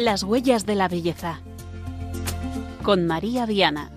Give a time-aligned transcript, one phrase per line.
[0.00, 1.42] Las huellas de la belleza.
[2.82, 3.90] Con María Viana.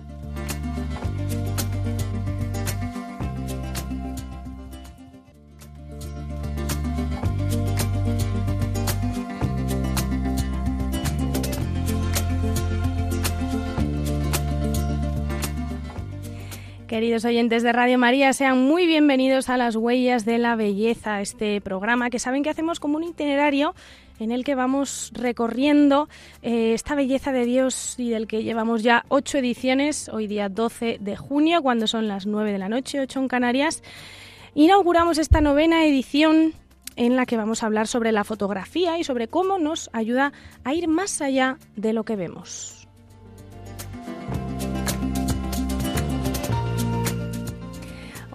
[16.86, 21.62] Queridos oyentes de Radio María, sean muy bienvenidos a Las Huellas de la Belleza, este
[21.62, 23.74] programa que saben que hacemos como un itinerario
[24.18, 26.08] en el que vamos recorriendo
[26.42, 30.98] eh, esta belleza de Dios y del que llevamos ya ocho ediciones, hoy día 12
[31.00, 33.82] de junio, cuando son las nueve de la noche, ocho en Canarias.
[34.54, 36.52] Inauguramos esta novena edición
[36.96, 40.74] en la que vamos a hablar sobre la fotografía y sobre cómo nos ayuda a
[40.74, 42.83] ir más allá de lo que vemos.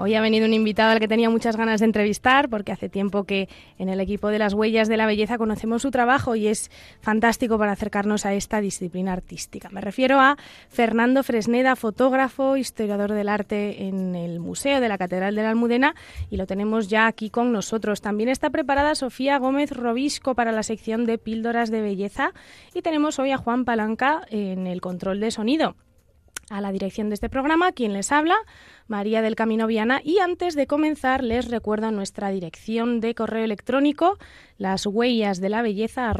[0.01, 3.25] Hoy ha venido un invitado al que tenía muchas ganas de entrevistar porque hace tiempo
[3.25, 6.71] que en el equipo de las huellas de la belleza conocemos su trabajo y es
[7.01, 9.67] fantástico para acercarnos a esta disciplina artística.
[9.71, 10.37] Me refiero a
[10.69, 15.95] Fernando Fresneda, fotógrafo, historiador del arte en el Museo de la Catedral de la Almudena
[16.29, 17.99] y lo tenemos ya aquí con nosotros.
[17.99, 22.31] También está preparada Sofía Gómez Robisco para la sección de píldoras de belleza
[22.73, 25.75] y tenemos hoy a Juan Palanca en el control de sonido
[26.49, 28.35] a la dirección de este programa, quien les habla,
[28.87, 30.01] María del Camino Viana.
[30.03, 34.17] Y antes de comenzar, les recuerdo nuestra dirección de correo electrónico,
[34.57, 36.13] las huellas de la belleza a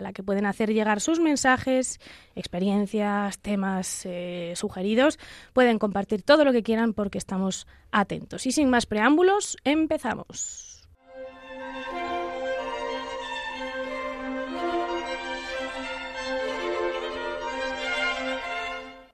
[0.00, 2.00] la que pueden hacer llegar sus mensajes,
[2.34, 5.18] experiencias, temas eh, sugeridos.
[5.52, 8.46] Pueden compartir todo lo que quieran porque estamos atentos.
[8.46, 10.73] Y sin más preámbulos, empezamos.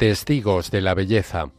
[0.00, 1.50] Testigos de la Belleza.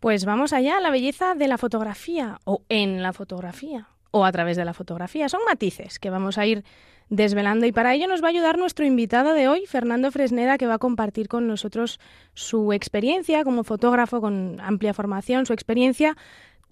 [0.00, 4.58] Pues vamos allá, la belleza de la fotografía o en la fotografía o a través
[4.58, 5.30] de la fotografía.
[5.30, 6.62] Son matices que vamos a ir
[7.08, 10.66] desvelando y para ello nos va a ayudar nuestro invitado de hoy, Fernando Fresneda, que
[10.66, 11.98] va a compartir con nosotros
[12.34, 16.18] su experiencia como fotógrafo con amplia formación, su experiencia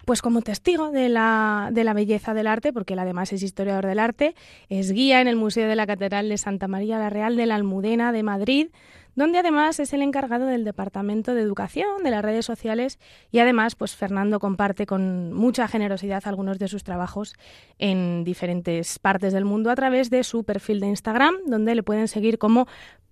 [0.05, 3.85] pues como testigo de la, de la belleza del arte, porque él además es historiador
[3.85, 4.35] del arte,
[4.69, 7.55] es guía en el Museo de la Catedral de Santa María la Real de la
[7.55, 8.67] Almudena de Madrid,
[9.15, 12.99] donde además es el encargado del Departamento de Educación, de las redes sociales
[13.31, 17.35] y además pues Fernando comparte con mucha generosidad algunos de sus trabajos
[17.77, 22.07] en diferentes partes del mundo a través de su perfil de Instagram, donde le pueden
[22.07, 22.67] seguir como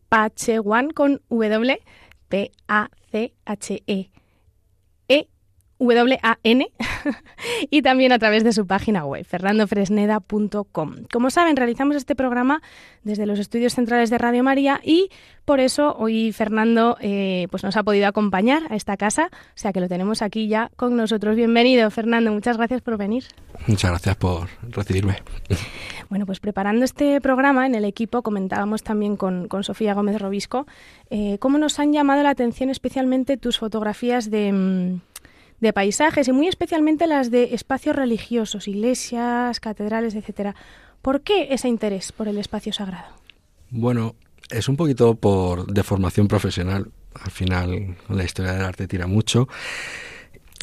[0.09, 1.79] Pachewan con W
[2.29, 4.09] P A C H E
[5.81, 6.71] W-A-N
[7.69, 10.95] y también a través de su página web, fernandofresneda.com.
[11.11, 12.61] Como saben, realizamos este programa
[13.03, 15.09] desde los estudios centrales de Radio María y
[15.45, 19.73] por eso hoy Fernando eh, pues nos ha podido acompañar a esta casa, o sea
[19.73, 21.35] que lo tenemos aquí ya con nosotros.
[21.35, 23.25] Bienvenido, Fernando, muchas gracias por venir.
[23.67, 25.17] Muchas gracias por recibirme.
[26.09, 30.67] Bueno, pues preparando este programa en el equipo comentábamos también con, Sofía Gómez Robisco
[31.09, 35.10] eh, cómo nos han llamado la atención especialmente tus fotografías de mm,
[35.61, 40.55] de paisajes y muy especialmente las de espacios religiosos, iglesias, catedrales, etcétera.
[41.01, 43.15] ¿Por qué ese interés por el espacio sagrado?
[43.69, 44.15] Bueno,
[44.49, 46.91] es un poquito por de formación profesional.
[47.13, 49.47] Al final la historia del arte tira mucho.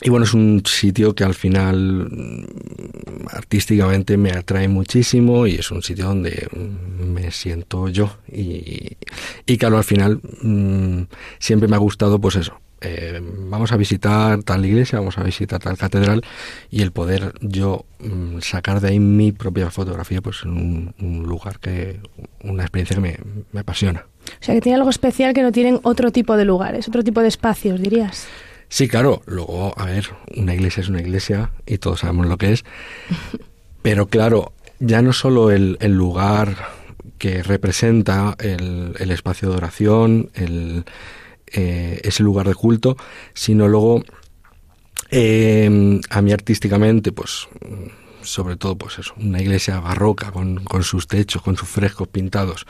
[0.01, 5.71] Y bueno, es un sitio que al final mm, artísticamente me atrae muchísimo y es
[5.73, 8.19] un sitio donde mm, me siento yo.
[8.31, 8.97] Y,
[9.45, 11.03] y claro, al final mm,
[11.41, 15.61] siempre me ha gustado pues eso, eh, vamos a visitar tal iglesia, vamos a visitar
[15.61, 16.23] tal catedral
[16.71, 21.59] y el poder yo mm, sacar de ahí mi propia fotografía, pues en un, lugar
[21.59, 22.01] que,
[22.43, 23.19] una experiencia que me,
[23.53, 24.07] me, apasiona.
[24.41, 27.21] O sea, que tiene algo especial que no tienen otro tipo de lugares, otro tipo
[27.21, 28.29] de espacios, dirías.
[28.69, 29.23] Sí, claro.
[29.27, 30.07] Luego, a ver,
[30.37, 32.65] una iglesia es una iglesia y todos sabemos lo que es.
[33.83, 36.57] Pero claro, ya no solo el, el lugar
[37.17, 40.85] que representa el, el espacio de oración, el
[41.53, 42.97] eh, ese lugar de culto,
[43.35, 44.03] sino luego
[45.11, 47.49] eh, a mí artísticamente, pues
[48.23, 52.67] sobre todo pues eso, una iglesia barroca con, sus techos, con sus frescos pintados,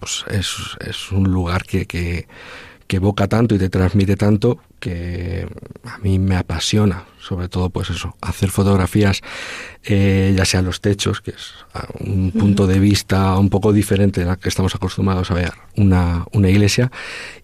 [0.00, 2.26] pues es, es un lugar que, que,
[2.86, 5.48] que evoca tanto y te transmite tanto que
[5.84, 9.20] a mí me apasiona, sobre todo pues eso, hacer fotografías,
[9.84, 11.52] eh, ya sea los techos, que es
[12.00, 16.24] un punto de vista un poco diferente de la que estamos acostumbrados a ver una,
[16.32, 16.90] una iglesia,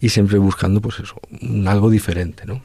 [0.00, 1.16] y siempre buscando pues eso,
[1.66, 2.60] algo diferente, ¿no?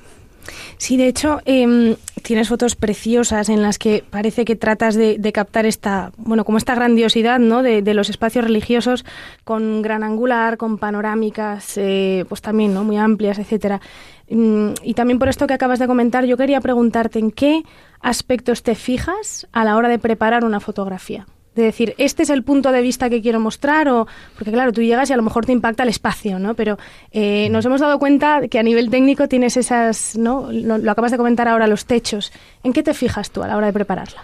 [0.79, 5.65] Sí, de hecho, em, tienes fotos preciosas en las que parece que tratas de, captar
[5.65, 7.61] esta, bueno, como esta grandiosidad, ¿no?
[7.61, 9.03] De, los espacios religiosos
[9.43, 12.85] con gran angular, con panorámicas, eh, pues también, ¿no?
[12.85, 13.81] Muy amplias, etcétera.
[14.29, 17.63] Mm, y también por esto que acabas de comentar, yo quería preguntarte en qué
[17.99, 21.27] aspectos te fijas a la hora de preparar una fotografía
[21.59, 24.81] de decir, este es el punto de vista que quiero mostrar, o porque claro, tú
[24.81, 26.55] llegas y a lo mejor te impacta el espacio, ¿no?
[26.55, 26.77] Pero
[27.11, 30.51] eh, nos hemos dado cuenta que a nivel técnico tienes esas, ¿no?
[30.51, 32.31] Lo, acabas de comentar ahora, los techos.
[32.63, 34.23] ¿En qué te fijas tú a la hora de prepararla?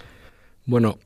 [0.66, 0.98] Bueno,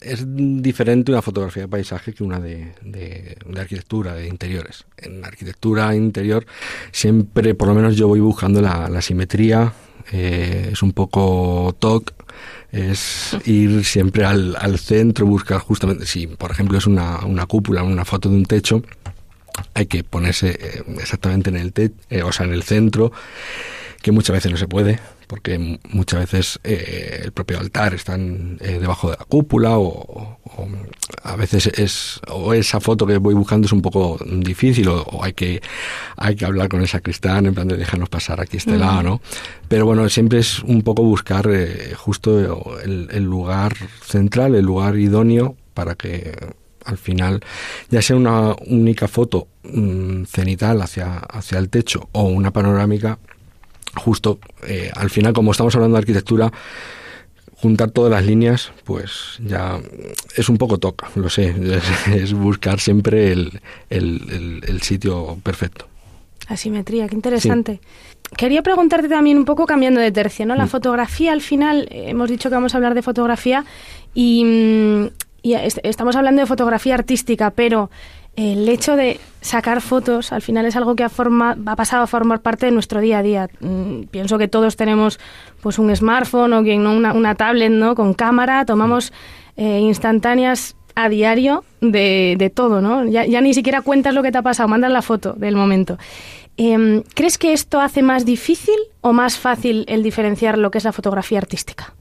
[0.00, 4.84] es diferente una fotografía de paisaje que una de, de, arquitectura, de interiores.
[4.96, 6.46] En arquitectura interior
[6.92, 9.72] siempre, por lo menos yo voy buscando la, simetría,
[10.12, 12.12] eh, es un poco TOC,
[12.72, 17.82] es ir siempre al, al, centro, buscar justamente, si por ejemplo es una, una cúpula,
[17.82, 18.82] una foto de un techo,
[19.74, 23.12] hay que ponerse eh, exactamente en el techo, eh, o sea, en el centro,
[24.02, 29.10] que muchas veces no se puede, porque muchas veces eh, el propio altar está debajo
[29.10, 30.38] de la cúpula o,
[31.22, 35.32] a veces es o esa foto que voy buscando es un poco difícil o, hay
[35.32, 35.60] que
[36.16, 39.20] hay que hablar con el sacristán en plan de dejarnos pasar aquí este lado, ¿no?
[39.68, 43.74] Pero bueno, siempre es un poco buscar eh, justo el, lugar
[44.04, 46.54] central, el lugar idóneo para que
[46.84, 47.40] al final,
[47.88, 53.18] ya sea una única foto mm, cenital hacia, hacia el techo o una panorámica,
[53.96, 56.52] justo eh, al final, como estamos hablando de arquitectura,
[57.56, 59.80] juntar todas las líneas, pues ya
[60.36, 61.54] es un poco toca, lo sé,
[62.14, 65.86] es, buscar siempre el, el, sitio perfecto.
[66.46, 67.80] Asimetría, qué interesante.
[68.36, 70.56] Quería preguntarte también un poco cambiando de tercio, ¿no?
[70.56, 70.68] La mm.
[70.68, 73.64] fotografía, al final, eh, hemos dicho que vamos a hablar de fotografía
[74.12, 75.06] y, mm,
[75.42, 77.90] y estamos hablando de fotografía artística, pero
[78.36, 82.66] el hecho de sacar fotos al final es algo que ha, pasado a formar parte
[82.66, 83.48] de nuestro día a día.
[83.60, 85.20] Mm, pienso que todos tenemos
[85.60, 89.12] pues un smartphone o una, tablet no con cámara, tomamos
[89.56, 93.04] eh, instantáneas a diario de, todo, ¿no?
[93.06, 95.98] Ya, ya, ni siquiera cuentas lo que te ha pasado, mandas la foto del momento.
[96.56, 100.84] Em, ¿Crees que esto hace más difícil o más fácil el diferenciar lo que es
[100.84, 101.94] la fotografía artística?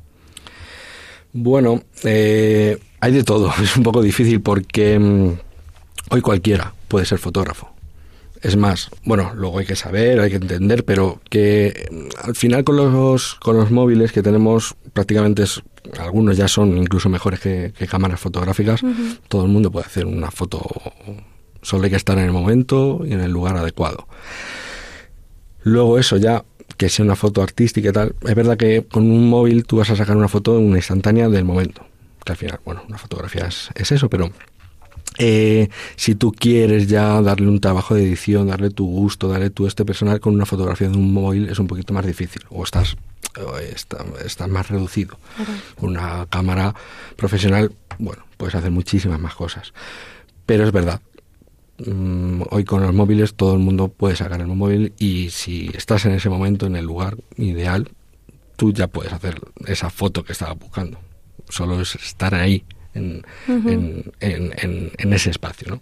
[1.33, 3.51] Bueno, eh, hay de todo.
[3.62, 5.31] Es un poco difícil porque mm,
[6.10, 7.74] Hoy cualquiera puede ser fotógrafo.
[8.42, 12.66] Es más, bueno, luego hay que saber, hay que entender, pero que mm, al final
[12.66, 15.45] con los, con los móviles que tenemos prácticamente
[15.98, 18.81] algunos ya son incluso mejores que, cámaras fotográficas,
[19.28, 20.62] todo el mundo puede hacer una foto,
[21.62, 24.07] solo hay que estar en el momento y en el lugar adecuado.
[25.63, 26.44] Luego eso ya,
[26.78, 29.90] que sea una foto artística y tal, es verdad que con un móvil tú vas
[29.90, 31.86] a sacar una foto en una instantánea del momento,
[32.25, 34.31] que al final, bueno, una fotografía es eso, pero
[35.18, 39.68] eh, si tú quieres ya darle un trabajo de edición, darle tu gusto, darle tu
[39.68, 42.95] este personal con una fotografía de un móvil es un poquito más difícil o estás,
[44.24, 45.18] está, más reducido.
[45.80, 46.74] Con una cámara
[47.15, 49.74] profesional, bueno, puedes hacer muchísimas más cosas.
[50.45, 51.01] Pero es verdad,
[51.86, 56.06] mm, hoy con los móviles todo el mundo puede sacar el móvil y si estás
[56.06, 57.89] en ese momento, en el lugar ideal,
[58.56, 61.00] tú ya puedes hacer esa foto que estabas buscando.
[61.50, 62.63] Solo es estar ahí
[62.94, 63.24] en,
[64.19, 65.81] en, ese espacio, ¿no?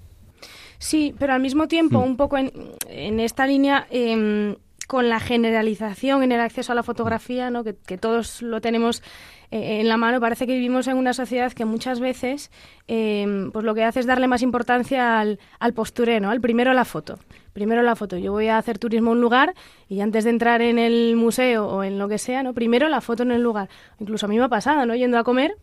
[0.81, 2.04] Sí, pero al mismo tiempo, mm.
[2.04, 4.56] un poco en, esta línea, em,
[4.88, 7.63] con la generalización en el acceso a la fotografía, ¿no?
[7.63, 9.04] que, todos lo tenemos
[9.52, 12.52] eh, en la mano, parece que vivimos en una sociedad que muchas veces
[12.88, 16.32] em, pues lo que hace es darle más importancia al, al postureo, ¿no?
[16.32, 17.20] al primero la foto.
[17.53, 18.18] Primero la foto.
[18.18, 19.53] Yo voy a hacer turismo en un lugar
[19.88, 22.53] y antes de entrar en el museo o en lo que sea, ¿no?
[22.53, 23.70] primero la foto en el lugar.
[24.00, 24.96] Incluso a mí me ha pasado, ¿no?
[24.96, 25.56] Yendo a comer,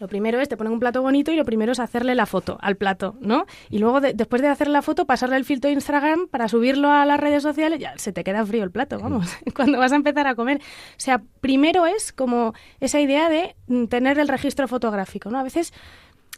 [0.00, 2.58] lo primero es, te ponen un plato bonito y lo primero es hacerle la foto
[2.60, 3.46] al plato, ¿no?
[3.70, 7.04] Y luego, después de hacer la foto, pasarle el filtro de Instagram para subirlo a
[7.06, 10.26] las redes sociales, ya se te queda frío el plato, vamos, cuando vas a empezar
[10.26, 10.58] a comer.
[10.58, 15.38] O sea, primero es como esa idea de mm, tener el registro fotográfico, ¿no?
[15.38, 15.72] A veces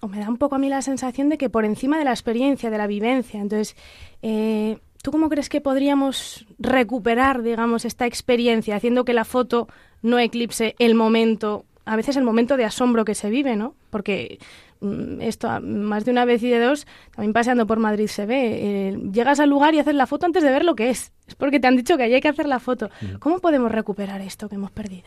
[0.00, 2.10] o me da un poco a mí la sensación de que por encima de la
[2.10, 3.76] experiencia, de la vivencia, entonces,
[4.22, 9.68] eh, ¿tú cómo crees que podríamos recuperar, digamos, esta experiencia, haciendo que la foto
[10.02, 13.74] no eclipse el momento a veces el momento de asombro que se vive, ¿no?
[13.90, 14.38] Porque
[14.80, 18.88] mm, esto más de una vez y de dos, también paseando por Madrid se ve,
[18.90, 21.12] eh, llegas al lugar y haces la foto antes de ver lo que es.
[21.28, 22.90] Es porque te han dicho que ahí hay que hacer la foto.
[23.20, 25.06] ¿Cómo podemos recuperar esto que hemos perdido?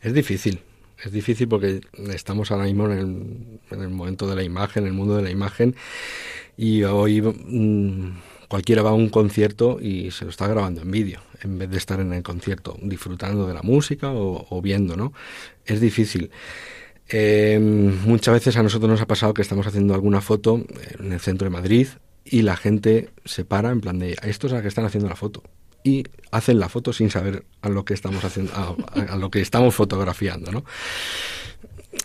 [0.00, 0.60] Es difícil,
[1.04, 1.80] es difícil porque
[2.12, 5.74] estamos ahora mismo en el, momento de la imagen, en el mundo de la imagen,
[6.56, 11.20] y hoy mm, cualquiera va a un concierto y se lo está grabando en vídeo
[11.42, 15.12] en vez de estar en el concierto disfrutando de la música o, viendo, ¿no?
[15.68, 16.30] Es difícil.
[17.10, 20.64] Eh, muchas veces a nosotros nos ha pasado que estamos haciendo alguna foto
[20.98, 21.88] en el centro de Madrid
[22.24, 25.16] y la gente se para en plan de, esto es a que están haciendo la
[25.16, 25.42] foto.
[25.84, 28.52] y hacen la foto sin saber a lo que estamos haciendo,
[28.92, 30.64] a, lo que estamos fotografiando, ¿no?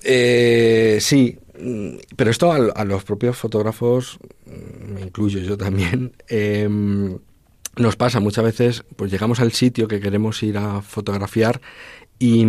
[0.04, 1.38] Eh, sí,
[2.16, 7.18] pero esto a, los propios fotógrafos, me incluyo yo también, em,
[7.76, 11.60] nos pasa muchas veces, pues llegamos al sitio que queremos ir a fotografiar
[12.20, 12.46] y,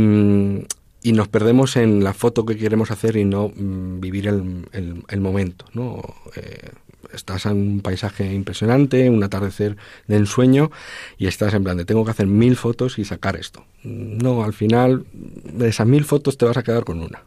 [1.04, 5.20] y nos perdemos en la foto que queremos hacer y no mm, vivir el, el,
[5.20, 6.02] momento, ¿no?
[6.34, 6.70] Eh,
[7.12, 9.76] estás en un paisaje impresionante, un atardecer
[10.08, 10.70] de ensueño
[11.18, 13.66] y estás en plan de tengo que hacer mil fotos y sacar esto.
[13.82, 17.24] No, al final de esas mil fotos te vas a quedar con una.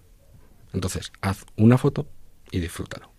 [0.74, 2.08] Entonces, haz una foto
[2.50, 3.12] y disfrútalo.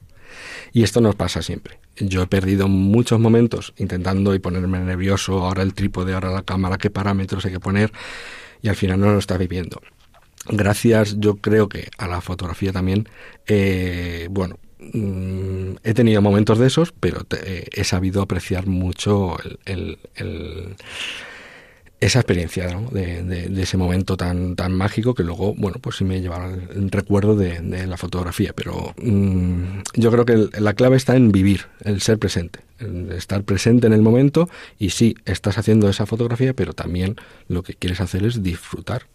[0.73, 1.79] Y esto nos pasa siempre.
[1.99, 6.79] Yo he perdido muchos momentos intentando y ponerme nervioso, ahora el trípode, ahora la cámara,
[6.79, 7.93] qué parámetros hay que poner,
[8.61, 9.81] y al final no lo está viviendo.
[10.50, 13.09] Gracias, yo creo que a la fotografía también,
[13.47, 19.37] eh, bueno, Mm, he tenido momentos de esos, pero eh, he sabido apreciar mucho
[22.00, 26.55] esa experiencia de, ese momento tan, tan mágico que luego, bueno, pues sí me llevará
[26.55, 28.52] el, recuerdo de, la fotografía.
[28.55, 33.43] Pero mm, yo creo que la clave está en vivir, el ser presente, el estar
[33.43, 37.17] presente en el momento y sí, estás haciendo esa fotografía, pero también
[37.49, 39.07] lo que quieres hacer es disfrutar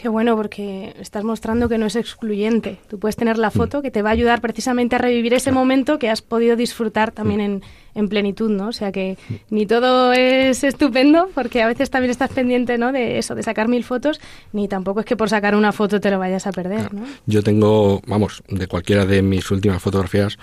[0.00, 2.78] Qué bueno, porque estás mostrando que no es excluyente.
[2.88, 3.52] Tú puedes tener la mm.
[3.52, 7.12] foto que te va a ayudar precisamente a revivir ese momento que has podido disfrutar
[7.12, 7.62] también en,
[7.94, 8.68] en plenitud, ¿no?
[8.68, 9.34] O sea que mm.
[9.50, 12.92] ni todo es estupendo, porque a veces también estás pendiente, ¿no?
[12.92, 14.22] De eso, de sacar mil fotos,
[14.54, 17.04] ni tampoco es que por sacar una foto te lo vayas a perder, ¿no?
[17.26, 20.38] Yo tengo, vamos, de cualquiera de mis últimas fotografías,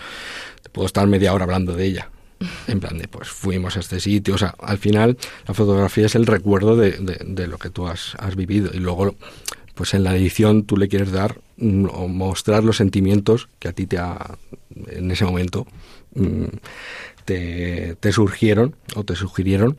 [0.71, 2.11] puedo estar media hora hablando de ella.
[2.67, 4.35] En plan de, pues fuimos a este sitio.
[4.35, 5.17] O sea, al final
[5.47, 8.71] la fotografía es el recuerdo de, de, lo que tú has, has, vivido.
[8.73, 9.15] Y luego
[9.77, 13.73] pues en la edición tú le quieres dar mm, o mostrar los sentimientos que a
[13.73, 14.37] ti te ha,
[14.87, 15.67] en ese momento
[16.15, 16.45] mm,
[17.25, 19.77] te, surgieron o te sugirieron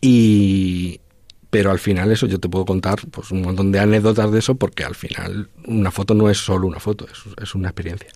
[0.00, 1.00] y
[1.48, 4.56] pero al final eso yo te puedo contar pues un montón de anécdotas de eso
[4.56, 8.10] porque al final una foto no es solo una foto es, es una experiencia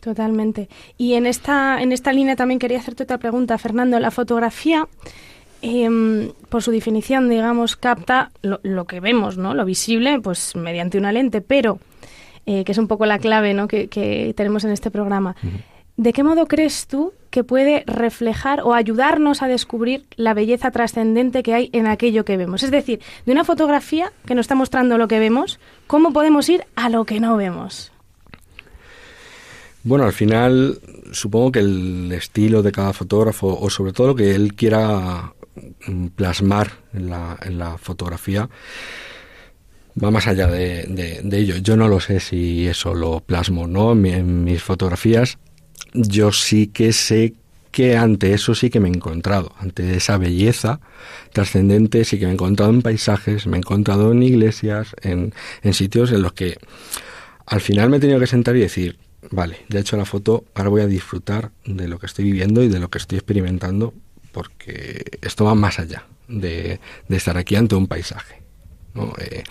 [0.00, 0.68] Totalmente.
[0.96, 3.98] Y en esta, en esta línea también quería hacerte otra pregunta, Fernando.
[3.98, 4.86] La fotografía
[5.60, 9.54] Em, por su definición, digamos, capta lo, que vemos, ¿no?
[9.54, 11.80] Lo visible, pues mediante una lente, pero,
[12.46, 13.66] eh, que es un poco la clave, ¿no?
[13.66, 13.88] Que,
[14.36, 15.34] tenemos en este programa.
[15.96, 21.42] ¿De qué modo crees tú que puede reflejar o ayudarnos a descubrir la belleza trascendente
[21.42, 22.62] que hay en aquello que vemos?
[22.62, 26.64] Es decir, de una fotografía que nos está mostrando lo que vemos, ¿cómo podemos ir
[26.76, 27.90] a lo que no vemos?
[29.88, 30.78] Bueno, al final
[31.12, 35.32] supongo que el estilo de cada fotógrafo o sobre todo lo que él quiera
[35.86, 38.48] Mm, plasmar en la, en la fotografía
[40.02, 41.56] va más allá de, ello.
[41.56, 45.38] Yo no lo sé si eso lo plasmo no en, mis fotografías.
[45.94, 47.34] Yo sí que sé
[47.72, 50.80] que ante eso sí que me he encontrado, ante esa belleza
[51.32, 55.74] trascendente, sí que me he encontrado en paisajes, me he encontrado en iglesias, en, en
[55.74, 56.58] sitios en los que
[57.46, 58.98] al final me he tenido que sentar y decir,
[59.30, 62.62] vale, ya he hecho la foto, ahora voy a disfrutar de lo que estoy viviendo
[62.62, 63.94] y de lo que estoy experimentando
[64.32, 68.42] porque esto va más allá de, estar aquí ante un paisaje.
[69.18, 69.42] Eh,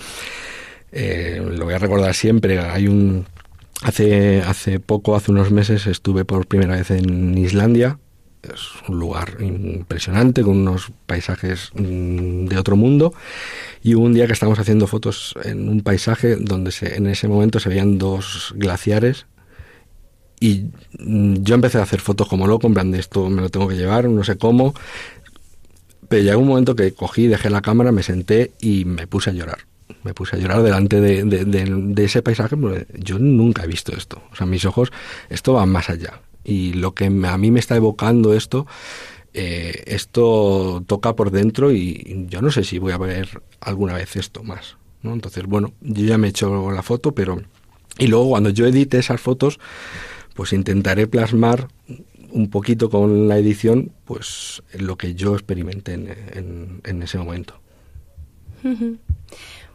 [0.92, 2.60] eh, lo voy a recordar siempre.
[2.60, 3.26] Hay un
[3.82, 8.00] hace hace poco, hace unos meses, estuve por primera vez en Islandia.
[8.44, 13.14] Es un lugar impresionante con unos paisajes mm, de otro mundo.
[13.84, 17.60] Y hubo un día que estábamos haciendo fotos en un paisaje donde en ese momento
[17.60, 19.26] se veían dos glaciares
[20.40, 20.66] y
[21.00, 23.68] mm, yo empecé a hacer fotos como loco, en plan de esto me lo tengo
[23.68, 24.74] que llevar, no sé cómo.
[26.10, 29.34] Pero llegó un momento que cogí, dejé la cámara, me senté y me puse a
[29.34, 29.60] llorar.
[30.04, 34.22] Me puse a llorar delante de, de, ese paisaje, porque yo nunca he visto esto.
[34.32, 34.92] O sea, mis ojos,
[35.30, 36.22] esto va más allá.
[36.46, 38.68] Y lo que a mí me está evocando esto,
[39.34, 44.16] eh, esto toca por dentro y yo no sé si voy a ver alguna vez
[44.16, 44.78] esto más.
[45.02, 45.14] ¿no?
[45.14, 47.42] Entonces, bueno, yo ya me he hecho la foto, pero...
[48.00, 49.60] Y luego cuando yo edite esas fotos,
[50.38, 51.68] pues intentaré plasmar
[52.32, 57.56] un poquito con la edición, pues lo que yo experimenté en, ese momento.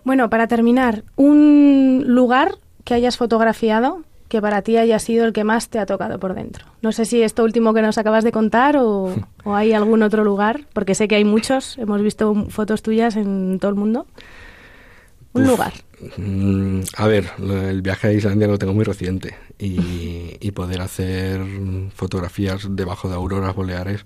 [0.04, 5.42] Bueno, para terminar, un lugar que hayas fotografiado que para ti haya sido el que
[5.42, 6.64] más te ha tocado por dentro.
[6.81, 9.12] No sé si esto último que nos acabas de contar o,
[9.45, 13.59] o hay algún otro lugar, porque sé que hay muchos, hemos visto fotos tuyas en
[13.61, 14.07] todo el mundo.
[15.33, 15.73] Un lugar.
[16.17, 21.41] Mm, a ver, el viaje a Islandia lo tengo muy reciente y, poder hacer
[21.95, 24.05] fotografías debajo de auroras boreales,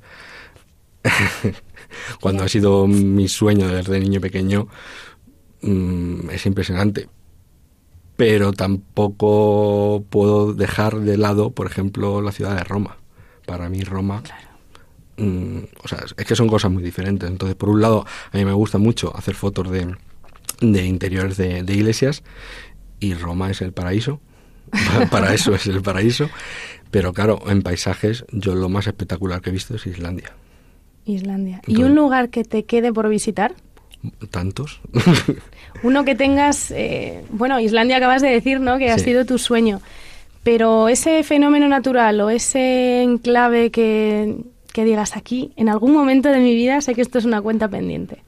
[2.20, 4.68] cuando ha sido mi sueño desde niño pequeño,
[5.62, 7.08] mm, es impresionante.
[8.16, 12.96] Pero tampoco puedo dejar de lado, por ejemplo, la ciudad de Roma.
[13.46, 14.22] Para mí Roma
[15.16, 17.28] mm, o sea, es que son cosas muy diferentes.
[17.28, 19.96] Entonces, por un lado, a mí me gusta mucho hacer fotos de,
[20.60, 22.22] de interiores de, de iglesias
[23.00, 24.20] y Roma es el paraíso.
[25.10, 26.28] Para eso es el paraíso.
[26.90, 30.32] Pero claro, en paisajes, yo lo más espectacular que he visto es Islandia.
[31.04, 31.60] Islandia.
[31.66, 33.54] ¿Y un lugar que te quede por visitar?
[34.30, 34.80] ¿Tantos?
[35.82, 38.78] Uno que tengas, eh, bueno, Islandia acabas de decir, ¿no?
[38.78, 39.80] Que ha sido tu sueño.
[40.42, 44.36] Pero ese fenómeno natural o ese enclave que,
[44.72, 47.68] que digas aquí, en algún momento de mi vida sé que esto es una cuenta
[47.68, 48.22] pendiente.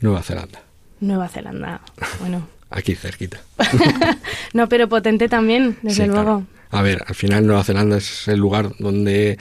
[0.00, 0.62] Nueva Zelanda.
[1.00, 1.80] Nueva Zelanda,
[2.20, 2.46] bueno.
[2.70, 3.38] Aquí cerquita.
[4.52, 6.44] no, pero potente también, desde luego.
[6.70, 9.38] A ver, al final Nueva Zelanda es el lugar donde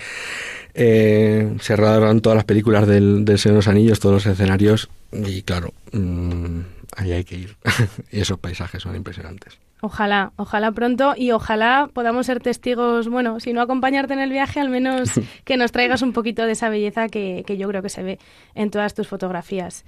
[0.76, 4.90] eh, se rodaron todas las películas del, del Señor de los Anillos, todos los escenarios,
[5.12, 6.60] y claro, mmm,
[6.96, 7.56] ahí hay que ir.
[8.12, 9.58] y esos paisajes son impresionantes.
[9.82, 14.62] Ojalá, ojalá pronto y ojalá podamos ser testigos, bueno, si no acompañarte en el viaje,
[14.62, 15.12] al menos
[15.44, 18.20] que nos traigas un poquito de esa belleza que, que yo creo que se ve
[18.56, 19.84] en todas tus fotografías.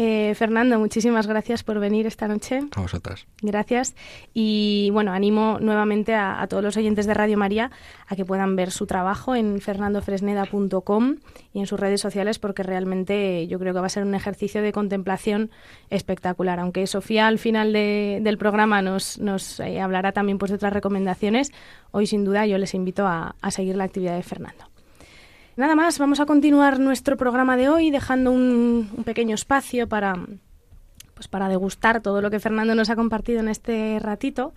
[0.00, 2.60] Eh, Fernando, muchísimas gracias por venir esta noche.
[2.76, 3.26] A vosotras.
[3.42, 3.96] Gracias.
[4.32, 7.72] Y bueno, animo nuevamente a, a, todos los oyentes de Radio María
[8.06, 11.16] a que puedan ver su trabajo en fernandofresneda.com
[11.52, 14.62] y en sus redes sociales porque realmente yo creo que va a ser un ejercicio
[14.62, 15.50] de contemplación
[15.90, 16.60] espectacular.
[16.60, 20.72] Aunque Sofía al final de, del programa nos, nos eh, hablará también pues, de otras
[20.72, 21.50] recomendaciones,
[21.90, 24.67] hoy sin duda yo les invito a, a seguir la actividad de Fernando.
[25.58, 30.14] Nada más, vamos a continuar nuestro programa de hoy dejando un, pequeño espacio para,
[31.14, 34.54] pues para degustar todo lo que Fernando nos ha compartido en este ratito.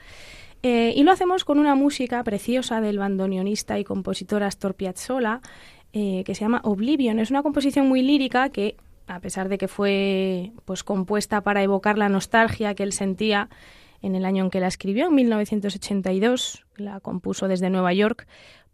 [0.62, 5.42] Eh, y lo hacemos con una música preciosa del bandoneonista y compositor Astor Piazzolla,
[5.92, 7.18] eh, que se llama Oblivion.
[7.18, 8.76] Es una composición muy lírica que,
[9.08, 13.50] a pesar de que fue pues, compuesta para evocar la nostalgia que él sentía
[14.04, 18.28] en el año en que la escribió, en 1982, la compuso desde Nueva York,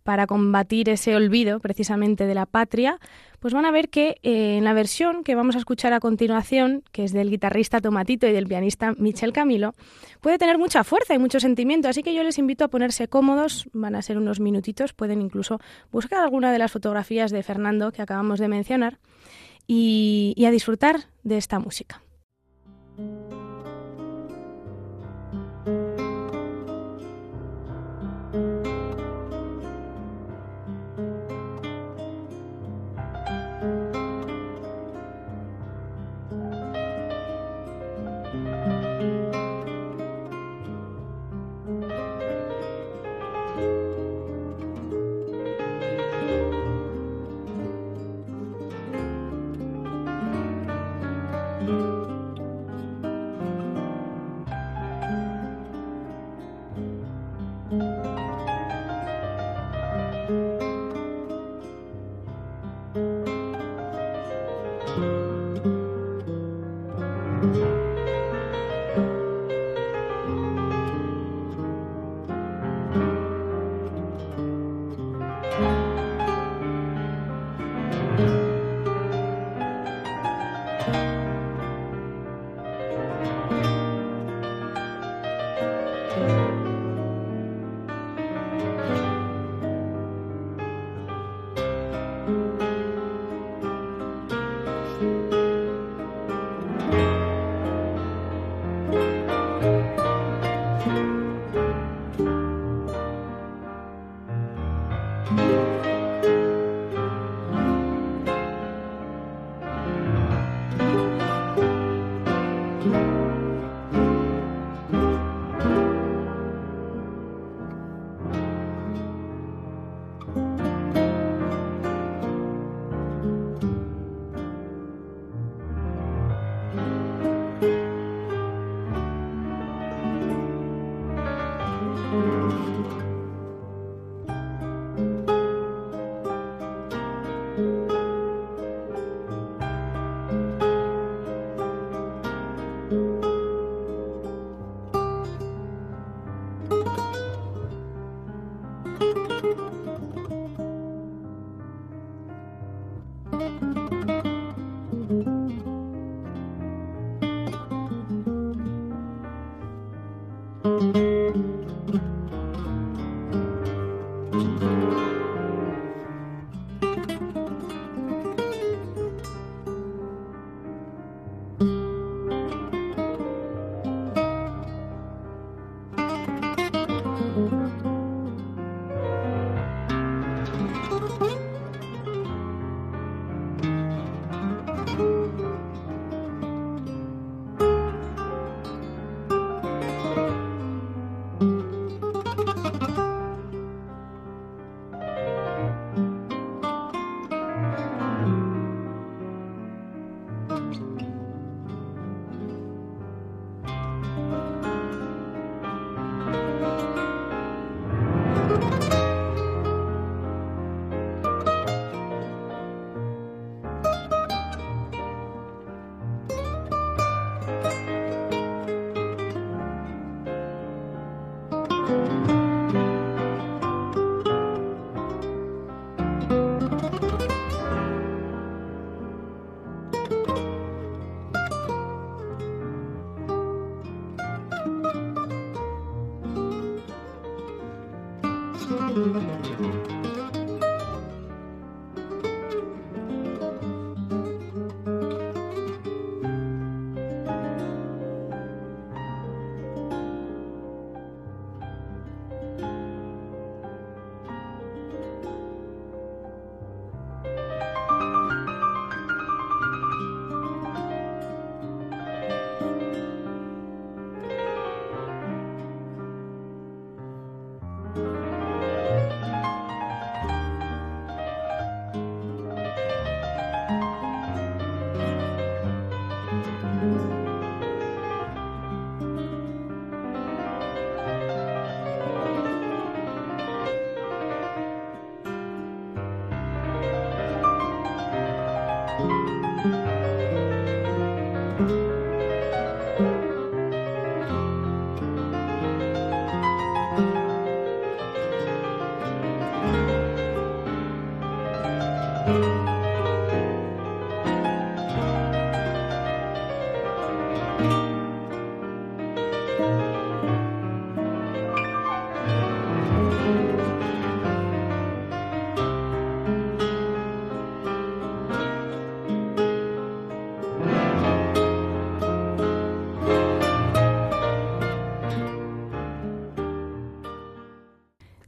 [0.07, 2.97] para combatir ese olvido precisamente de la patria,
[3.41, 6.81] pues van a ver que eh, en la versión que vamos a escuchar a continuación,
[6.93, 9.73] que es del guitarrista Tomatito y del pianista Michel Camilo,
[10.21, 13.67] puede tener mucha fuerza y mucho sentimiento, así que yo les invito a ponerse cómodos,
[13.73, 15.59] van a ser unos minutitos, pueden incluso
[15.91, 18.99] buscar alguna de las fotografías de Fernando que acabamos de mencionar
[19.67, 22.01] y, y a disfrutar de esta música.
[64.97, 65.05] thank
[67.55, 67.76] you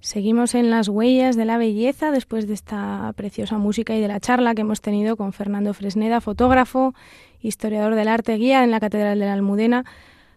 [0.09, 4.19] Seguimos en las huellas de la belleza después de esta preciosa música y de la
[4.19, 6.95] charla que hemos tenido con Fernando Fresneda, fotógrafo,
[7.41, 9.85] historiador del arte, guía en la Catedral de la Almudena,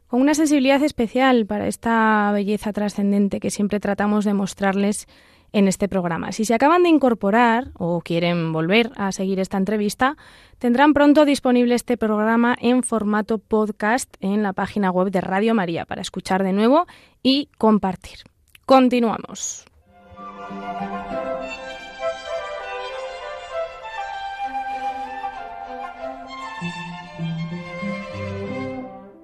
[0.08, 5.06] con una sensibilidad especial para esta belleza trascendente que siempre tratamos de mostrarles
[5.52, 6.32] en este programa.
[6.32, 10.18] Si se acaban de incorporar o quieren volver a seguir esta entrevista,
[10.58, 15.87] tendrán pronto disponible este programa en formato podcast en la página web de Radio María
[15.87, 16.87] para escuchar de nuevo
[17.22, 18.32] y compartir.
[18.66, 19.64] Continuamos.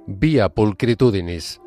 [0.07, 1.61] Vía pulcritudinis.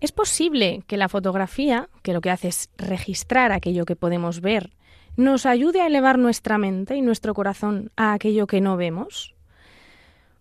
[0.00, 4.70] Es posible que la fotografía, que lo que hace es registrar aquello que podemos ver
[5.18, 9.34] nos ayude a elevar nuestra mente y nuestro corazón a aquello que no vemos?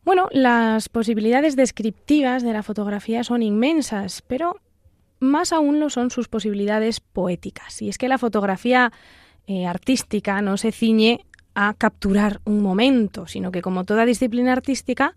[0.05, 4.61] Bueno, las posibilidades descriptivas de la fotografía son inmensas, pero
[5.19, 7.81] más aún lo son sus posibilidades poéticas.
[7.81, 8.93] Y es que la fotografía
[9.47, 15.15] eh, artística no se ciñe a capturar un momento, sino que como toda disciplina artística,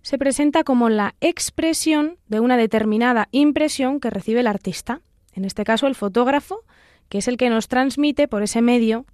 [0.00, 5.02] se presenta como la expresión de una determinada impresión que recibe el artista,
[5.34, 6.64] en este caso el fotógrafo,
[7.12, 9.04] que es el que nos transmite por ese medio,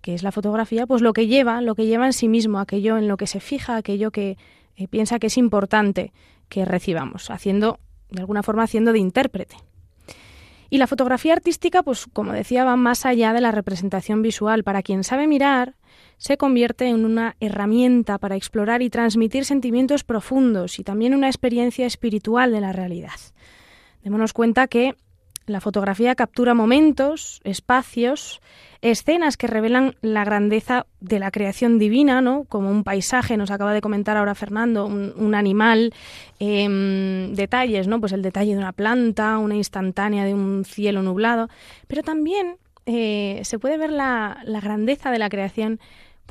[0.00, 2.96] que es la fotografía, pues lo que lleva, lo que lleva en sí mismo, aquello
[2.96, 4.38] en lo que se fija, aquello que
[4.76, 6.12] eh, piensa que es importante
[6.48, 9.56] que recibamos, haciendo, de alguna forma, haciendo de intérprete.
[10.70, 14.62] Y la fotografía artística, pues como decía, va más allá de la representación visual.
[14.62, 15.74] Para quien sabe mirar,
[16.18, 21.86] se convierte en una herramienta para explorar y transmitir sentimientos profundos y también una experiencia
[21.86, 23.18] espiritual de la realidad.
[24.04, 24.94] Démonos cuenta que
[25.46, 28.40] la fotografía captura momentos, espacios,
[28.80, 32.44] escenas que revelan la grandeza de la creación divina, ¿no?
[32.44, 35.94] Como un paisaje, nos acaba de comentar ahora Fernando, un, animal,
[36.40, 38.00] em, detalles, ¿no?
[38.00, 41.48] Pues el detalle de una planta, una instantánea de un cielo nublado,
[41.86, 45.78] pero también eh, se puede ver la, la grandeza de la creación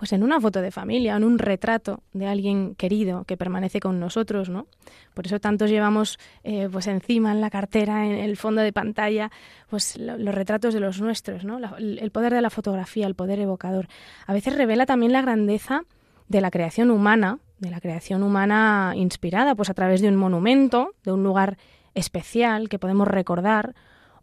[0.01, 3.99] pues en una foto de familia, en un retrato de alguien querido que permanece con
[3.99, 4.65] nosotros, ¿no?
[5.13, 9.29] Por eso tantos llevamos eh, pues encima en la cartera, en el fondo de pantalla,
[9.69, 11.59] pues los retratos de los nuestros, ¿no?
[11.77, 13.89] el poder de la fotografía, el poder evocador.
[14.25, 15.83] A veces revela también la grandeza
[16.27, 20.95] de la creación humana, de la creación humana inspirada, pues a través de un monumento,
[21.03, 21.59] de un lugar
[21.93, 23.75] especial que podemos recordar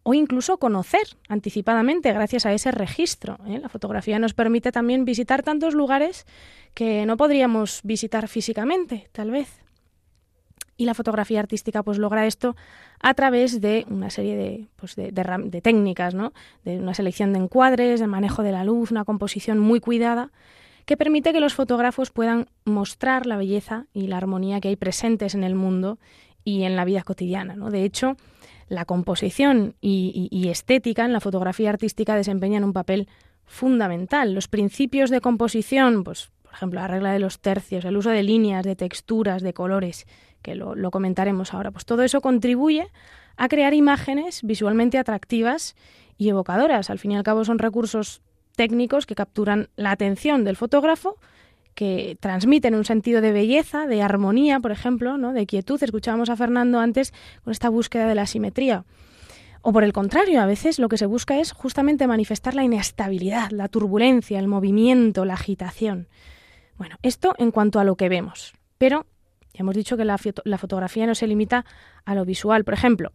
[0.08, 3.36] o incluso conocer anticipadamente gracias a ese registro.
[3.46, 3.58] ¿eh?
[3.58, 6.24] La fotografía nos permite también visitar tantos lugares
[6.72, 9.60] que no podríamos visitar físicamente, tal vez.
[10.78, 12.56] Y la fotografía artística pues logra esto
[13.00, 16.32] a través de una serie de, pues, de, técnicas, ¿no?
[16.64, 20.30] de una selección de encuadres, de manejo de la luz, una composición muy cuidada
[20.86, 25.34] que permite que los fotógrafos puedan mostrar la belleza y la armonía que hay presentes
[25.34, 25.98] en el mundo
[26.44, 27.56] y en la vida cotidiana.
[27.56, 27.70] ¿no?
[27.70, 28.16] De hecho,
[28.68, 33.08] la composición y, estética en la fotografía artística desempeñan un papel
[33.46, 34.34] fundamental.
[34.34, 38.22] Los principios de composición, pues, por ejemplo, la regla de los tercios, el uso de
[38.22, 40.06] líneas, de texturas, de colores,
[40.42, 42.88] que lo, lo comentaremos ahora, pues todo eso contribuye
[43.36, 45.74] a crear imágenes visualmente atractivas
[46.16, 46.90] y evocadoras.
[46.90, 48.22] Al fin y al cabo son recursos
[48.56, 51.16] técnicos que capturan la atención del fotógrafo
[51.78, 55.32] que transmiten un sentido de belleza, de armonía, por ejemplo, ¿no?
[55.32, 55.80] de quietud.
[55.80, 57.14] Escuchábamos a Fernando antes
[57.44, 58.84] con esta búsqueda de la simetría.
[59.62, 63.52] O por el contrario, a veces lo que se busca es justamente manifestar la inestabilidad,
[63.52, 66.08] la turbulencia, el movimiento, la agitación.
[66.78, 68.54] Bueno, esto en cuanto a lo que vemos.
[68.76, 69.06] Pero
[69.54, 71.64] ya hemos dicho que la, la fotografía no se limita
[72.04, 72.64] a lo visual.
[72.64, 73.12] Por ejemplo,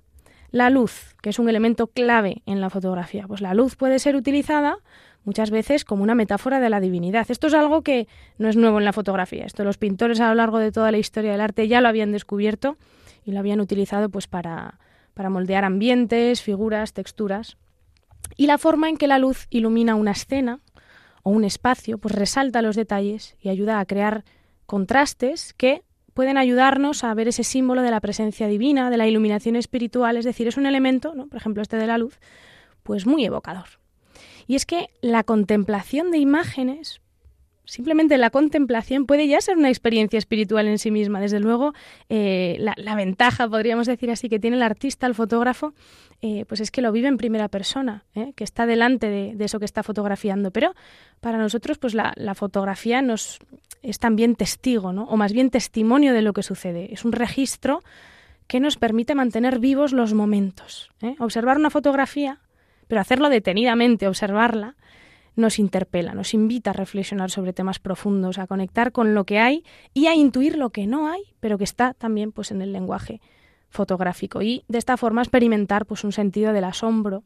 [0.52, 3.28] la luz, que es un elemento clave en la fotografía.
[3.28, 4.78] Pues la luz puede ser utilizada
[5.24, 7.30] muchas veces como una metáfora de la divinidad.
[7.30, 8.08] Esto es algo que
[8.38, 9.46] no es nuevo en la fotografía.
[9.46, 12.12] Esto los pintores a lo largo de toda la historia del arte ya lo habían
[12.12, 12.78] descubierto
[13.26, 14.80] y lo habían utilizado pues para,
[15.14, 17.58] para moldear ambientes, figuras, texturas.
[18.36, 20.60] Y la forma en que la luz ilumina una escena
[21.24, 24.24] o un espacio, pues resalta los detalles y ayuda a crear
[24.66, 25.84] contrastes que
[26.14, 30.26] pueden ayudarnos a ver ese símbolo de la presencia divina, de la iluminación espiritual, es
[30.26, 31.28] decir, es un elemento, ¿no?
[31.28, 32.20] por ejemplo este de la luz,
[32.84, 33.83] pues muy evocador.
[34.48, 37.02] Y es que la contemplación de imágenes,
[37.66, 41.20] simplemente la contemplación puede ya ser una experiencia espiritual en sí misma.
[41.20, 41.74] Desde luego,
[42.10, 45.74] eh, la, ventaja, podríamos decir así, que tiene el artista, el fotógrafo,
[46.22, 48.34] eh, pues es que lo vive en primera persona, ¿eh?
[48.36, 50.52] que está delante de, eso que está fotografiando.
[50.52, 50.74] Pero
[51.22, 53.40] para nosotros, pues la, la, fotografía nos
[53.82, 55.04] es también testigo, ¿no?
[55.04, 56.94] o más bien testimonio de lo que sucede.
[56.94, 57.82] Es un registro
[58.48, 60.90] que nos permite mantener vivos los momentos.
[61.20, 62.40] Observar una fotografía,
[62.94, 64.76] pero hacerlo detenidamente, observarla,
[65.36, 69.64] nos interpela, nos invita a reflexionar sobre temas profundos, a conectar con lo que hay
[69.96, 73.20] y a intuir lo que no hay, pero que está también pues en el lenguaje
[73.72, 77.24] fotográfico y de esta forma experimentar pues un sentido del asombro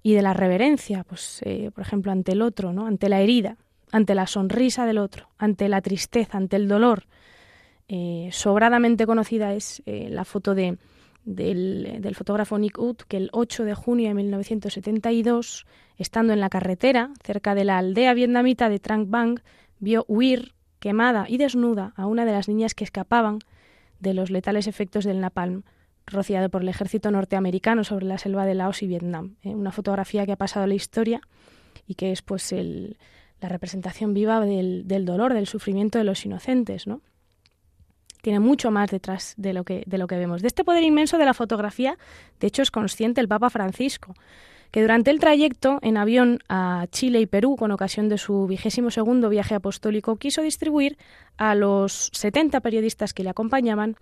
[0.00, 2.86] y de la reverencia, pues eh, por ejemplo ante el otro, ¿no?
[2.86, 3.56] ante la herida,
[3.90, 7.06] ante la sonrisa del otro, ante la tristeza, ante el dolor.
[7.88, 10.78] Eh, sobradamente conocida es eh, la foto de
[11.24, 17.10] del, fotógrafo Nick Wood, que el 8 de junio de 1972, estando en la carretera
[17.22, 19.40] cerca de la aldea vietnamita de Trang Bang,
[19.78, 23.38] vio huir, quemada y desnuda a una de las niñas que escapaban
[23.98, 25.62] de los letales efectos del napalm
[26.06, 29.36] rociado por el ejército norteamericano sobre la selva de Laos y Vietnam.
[29.42, 29.54] ¿eh?
[29.54, 31.20] Una fotografía que ha pasado la historia
[31.86, 36.86] y que es pues la representación viva del, del dolor, del sufrimiento de los inocentes,
[36.86, 37.02] ¿no?
[38.22, 40.42] Tiene mucho más detrás de lo que, de lo que vemos.
[40.42, 41.96] De este poder inmenso de la fotografía,
[42.40, 44.14] de hecho, es consciente el Papa Francisco,
[44.70, 48.90] que durante el trayecto en avión a Chile y Perú, con ocasión de su vigésimo
[48.90, 50.96] segundo viaje apostólico, quiso distribuir
[51.36, 53.96] a los 70 periodistas que le acompañaban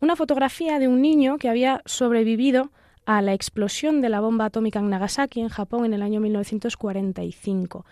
[0.00, 2.70] una fotografía de un niño que había sobrevivido
[3.06, 7.84] a la explosión de la bomba atómica en Nagasaki, en Japón, en el año 1945,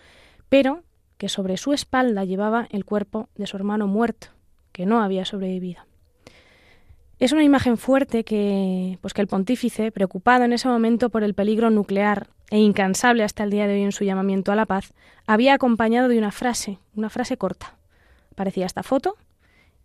[0.49, 0.83] pero
[1.19, 4.29] que sobre su espalda llevaba el cuerpo de su hermano muerto,
[4.73, 5.83] que no había sobrevivido.
[7.19, 11.35] Es una imagen fuerte que, pues que el pontífice, preocupado en ese momento por el
[11.35, 14.93] peligro nuclear e incansable hasta el día de hoy en su llamamiento a la paz,
[15.25, 17.77] había acompañado de una frase, una frase corta.
[18.33, 19.17] Aparecía esta foto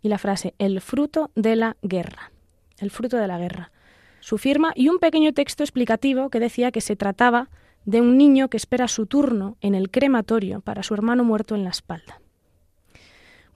[0.02, 2.32] y la frase el fruto de la guerra.
[2.78, 3.70] El fruto de la guerra.
[4.18, 7.50] Su firma y un pequeño texto explicativo que decía que se trataba
[7.84, 11.62] de un niño que espera su turno en el crematorio para su hermano muerto en
[11.62, 12.20] la espalda.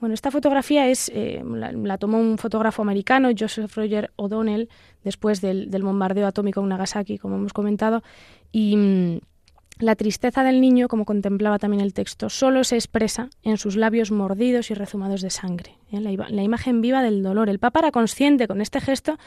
[0.02, 4.68] Bueno, esta fotografía es, eh, la, tomó un fotógrafo americano, Joseph Roger O'Donnell,
[5.04, 8.02] después del, bombardeo atómico en Nagasaki, como hemos comentado,
[8.50, 9.20] y mm,
[9.78, 14.10] la tristeza del niño, como contemplaba también el texto, solo se expresa en sus labios
[14.10, 15.76] mordidos y rezumados de sangre.
[15.92, 16.00] ¿eh?
[16.00, 17.48] La, la, imagen viva del dolor.
[17.48, 19.18] El Papa era consciente con este gesto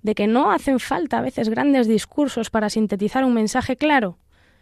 [0.00, 4.16] de que no hacen falta a veces grandes discursos para sintetizar un mensaje claro,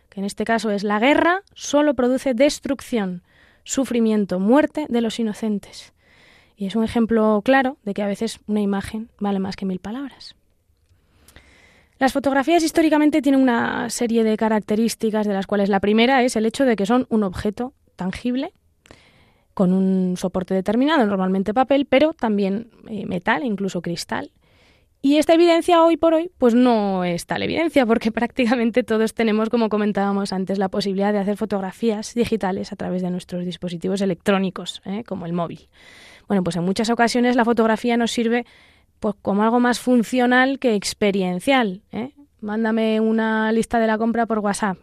[0.09, 3.22] que en este caso es la guerra solo produce destrucción
[3.64, 5.92] sufrimiento, muerte de los inocentes.
[6.56, 9.78] Y es un ejemplo claro de que a veces una imagen vale más que mil
[9.78, 10.36] palabras.
[11.98, 16.46] Las fotografías históricamente tienen una serie de características, de las cuales la primera es el
[16.46, 18.52] hecho de que son un objeto tangible,
[19.52, 24.30] con un soporte determinado, normalmente papel, pero también eh, metal, incluso cristal,
[25.02, 29.48] y esta evidencia hoy por hoy, pues no es tal evidencia, porque prácticamente todos tenemos,
[29.48, 34.82] como comentábamos antes, la posibilidad de hacer fotografías digitales a través de nuestros dispositivos electrónicos,
[34.84, 35.02] ¿eh?
[35.04, 35.68] como el móvil.
[36.28, 38.44] Bueno, pues en muchas ocasiones la fotografía nos sirve
[39.00, 41.82] pues, como algo más funcional que experiencial.
[41.92, 42.12] ¿eh?
[42.40, 44.76] Mándame una lista de la compra por WhatsApp.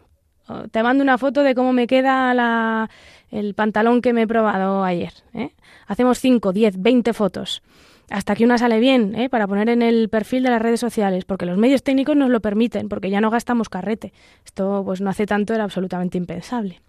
[0.72, 2.90] te mando una foto de cómo me queda la,
[3.30, 5.12] el pantalón que me he probado ayer.
[5.32, 5.52] ¿eh?
[5.86, 7.62] Hacemos 5, 10, 20 fotos
[8.10, 9.28] hasta que una sale bien, ¿eh?
[9.28, 12.40] para poner en el perfil de las redes sociales, porque los medios técnicos nos lo
[12.40, 14.12] permiten, porque ya no gastamos carrete.
[14.44, 16.80] Esto, pues no hace tanto, era absolutamente impensable.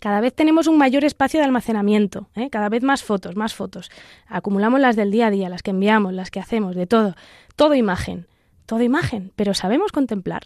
[0.00, 2.50] Cada vez tenemos un mayor espacio de almacenamiento, ¿eh?
[2.50, 3.90] cada vez más fotos, más fotos.
[4.26, 7.14] Acumulamos las del día a día, las que enviamos, las que hacemos, de todo.
[7.56, 8.26] Todo imagen,
[8.66, 10.42] todo imagen, pero ¿sabemos contemplar?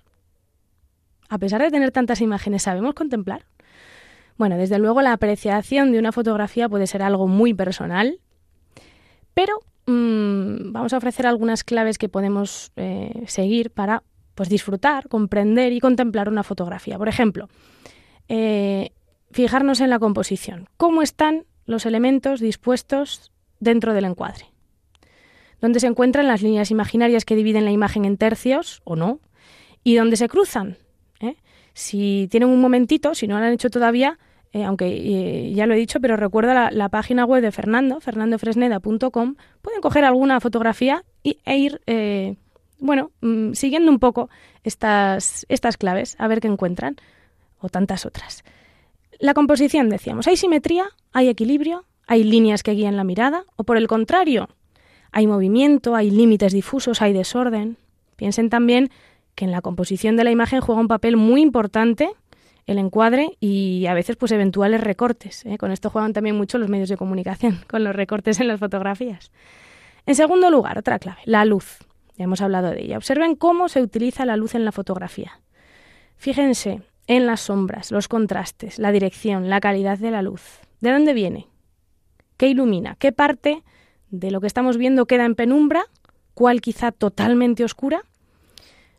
[1.29, 3.45] A pesar de tener tantas imágenes, ¿sabemos contemplar?
[4.39, 8.21] Bueno, desde luego la apreciación de una fotografía puede ser algo muy personal,
[9.35, 14.03] pero mm, vamos a ofrecer algunas claves que podemos eh, seguir para
[14.35, 16.99] pues, disfrutar, comprender y contemplar una fotografía.
[16.99, 17.49] Por ejemplo,
[18.29, 18.93] eh,
[19.31, 20.69] fijarnos en la composición.
[20.77, 24.47] ¿Cómo están los elementos dispuestos dentro del encuadre?
[25.61, 29.21] ¿Dónde se encuentran las líneas imaginarias que dividen la imagen en tercios o no?
[29.83, 30.77] ¿Y dónde se cruzan?
[31.21, 31.37] ¿Eh?
[31.73, 34.19] Si tienen un momentito, si no lo han hecho todavía,
[34.53, 39.35] eh, aunque eh, ya lo he dicho, pero recuerda la, página web de Fernando, fernandofresneda.com,
[39.61, 42.37] pueden coger alguna fotografía y, e ir, eh,
[42.79, 44.31] bueno, mm, siguiendo un poco
[44.65, 46.97] estas, estas claves, a ver qué encuentran,
[47.61, 48.43] o tantas otras.
[49.19, 50.87] La composición, decíamos, ¿hay simetría?
[51.13, 51.85] ¿Hay equilibrio?
[52.07, 53.45] ¿Hay líneas que guían la mirada?
[53.57, 54.49] ¿O por el contrario,
[55.13, 57.77] hay movimiento, hay límites difusos, hay desorden?
[58.17, 58.91] Piensen también
[59.35, 62.11] que en la composición de la imagen juega un papel muy importante
[62.69, 65.45] el encuadre y a veces pues eventuales recortes.
[65.47, 65.57] ¿eh?
[65.57, 69.33] Con esto juegan también mucho los medios de comunicación, con los recortes en las fotografías.
[70.07, 71.79] En segundo lugar, otra clave, la luz.
[72.17, 72.99] Ya hemos hablado de ella.
[72.99, 75.41] Observen cómo se utiliza la luz en la fotografía.
[76.17, 80.61] Fíjense en las sombras, los contrastes, la dirección, la calidad de la luz.
[80.81, 81.47] ¿De dónde viene?
[82.37, 82.97] ¿Qué ilumina?
[82.99, 83.63] ¿Qué parte
[84.11, 85.85] de lo que estamos viendo queda en penumbra?
[86.35, 88.03] ¿Cuál quizá totalmente oscura?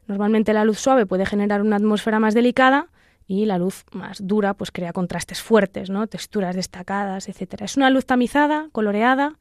[0.08, 2.88] Normalmente la luz suave puede generar una atmósfera más delicada,
[3.30, 6.08] y la luz más dura pues crea contrastes fuertes, ¿no?
[6.08, 7.66] texturas destacadas, etcétera.
[7.66, 9.38] ¿Es una luz tamizada, coloreada?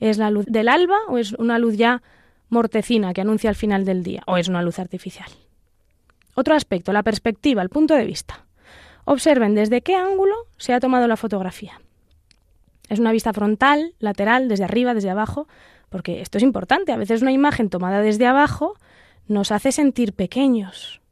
[0.00, 2.02] ¿Es la luz del alba o es una luz ya
[2.48, 5.28] mortecina que anuncia el final del día o es una luz artificial?
[6.34, 8.46] Otro aspecto, la perspectiva, el punto de vista.
[9.04, 11.78] Observen desde qué ángulo se ha tomado la fotografía.
[12.88, 15.46] ¿Es una vista frontal, lateral, desde arriba, desde abajo?
[15.90, 16.90] Porque esto es importante.
[16.90, 18.78] A veces una imagen tomada desde abajo
[19.28, 21.02] nos hace sentir pequeños,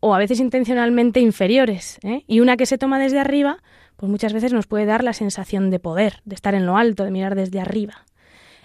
[0.00, 1.98] o a veces intencionalmente inferiores.
[2.02, 2.24] ¿eh?
[2.26, 3.58] Y una que se toma desde arriba,
[3.96, 7.04] pues muchas veces nos puede dar la sensación de poder, de estar en lo alto,
[7.04, 8.06] de mirar desde arriba.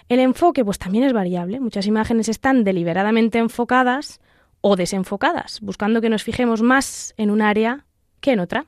[0.08, 1.60] El enfoque, pues también es variable.
[1.60, 4.20] Muchas imágenes están deliberadamente enfocadas
[4.60, 7.84] o desenfocadas, buscando que nos fijemos más en un área
[8.20, 8.66] que en otra,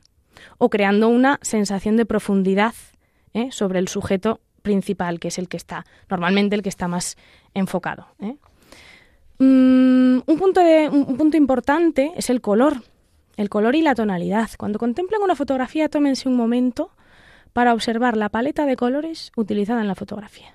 [0.59, 2.75] o creando una sensación de profundidad
[3.33, 3.51] ¿eh?
[3.51, 7.17] sobre el sujeto principal, que es el que está, normalmente el que está más
[7.55, 8.09] enfocado.
[8.21, 8.37] ¿eh?
[9.38, 12.83] Mm, un, punto un punto importante es el color,
[13.37, 14.51] el color y la tonalidad.
[14.59, 16.90] Cuando contemplen una fotografía, tómense un momento
[17.53, 20.55] para observar la paleta de colores utilizada en la fotografía.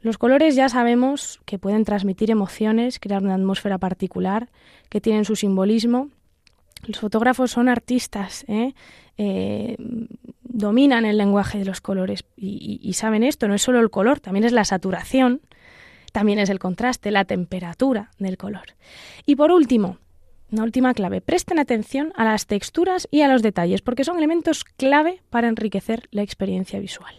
[0.00, 4.50] Los colores ya sabemos que pueden transmitir emociones, crear una atmósfera particular,
[4.90, 6.10] que tienen su simbolismo.
[6.86, 8.74] Los fotógrafos son artistas, ¿eh?
[9.16, 9.76] Eh,
[10.42, 14.44] dominan el lenguaje de los colores y, saben esto, no es solo el color, también
[14.44, 15.40] es la saturación,
[16.14, 18.76] también es el contraste, la temperatura del color.
[19.26, 19.98] Y por último,
[20.52, 24.62] una última clave, presten atención a las texturas y a los detalles, porque son elementos
[24.62, 27.16] clave para enriquecer la experiencia visual.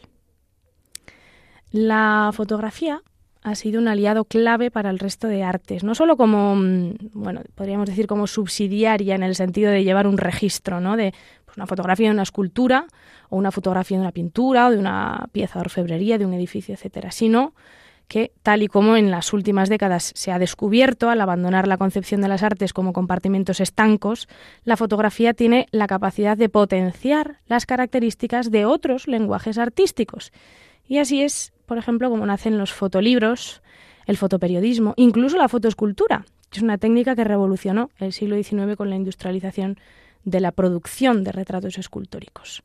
[1.71, 3.01] La fotografía
[3.43, 7.41] ha sido un aliado clave para el resto de artes, no solo como, mm, bueno,
[7.53, 10.95] podríamos decir como subsidiaria en el sentido de llevar un registro, ¿no?
[10.95, 12.87] De pues, una fotografía de una escultura
[13.27, 16.73] o una fotografía de una pintura o de una pieza de orfebrería, de un edificio,
[16.73, 17.53] etcétera, sino
[18.07, 22.21] que, tal y como en las últimas décadas se ha descubierto al abandonar la concepción
[22.21, 24.27] de las artes como compartimentos estancos,
[24.63, 30.31] la fotografía tiene la capacidad de potenciar las características de otros lenguajes artísticos.
[30.87, 33.61] Y así es, por ejemplo, como nacen los fotolibros,
[34.05, 38.89] el fotoperiodismo, incluso la fotoescultura, que es una técnica que revolucionó el siglo XIX con
[38.89, 39.77] la industrialización
[40.23, 42.63] de la producción de retratos escultóricos.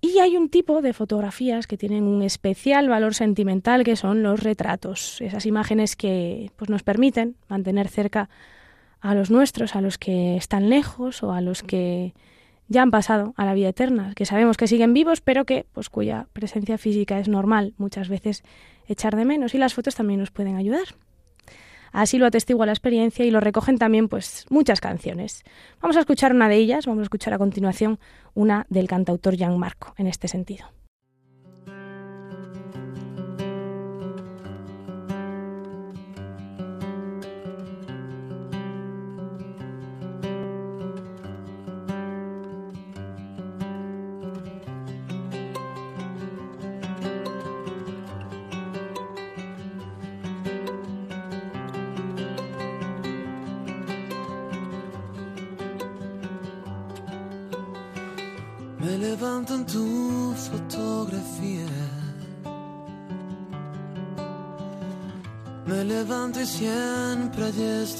[0.00, 4.40] Y hay un tipo de fotografías que tienen un especial valor sentimental, que son los
[4.40, 8.28] retratos, esas imágenes que pues, nos permiten mantener cerca
[9.00, 12.14] a los nuestros, a los que están lejos o a los que
[12.68, 15.88] ya han pasado a la vida eterna, que sabemos que siguen vivos, pero que pues
[15.88, 18.44] cuya presencia física es normal muchas veces
[18.86, 20.84] echar de menos y las fotos también nos pueden ayudar.
[21.92, 25.44] Así lo atestigua la experiencia y lo recogen también pues muchas canciones.
[25.80, 27.98] Vamos a escuchar una de ellas, vamos a escuchar a continuación
[28.34, 30.77] una del cantautor Marco en este sentido.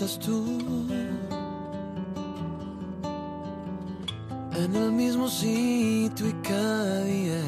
[0.00, 0.44] Estás tú.
[4.52, 7.42] En el mismo sitio y cada día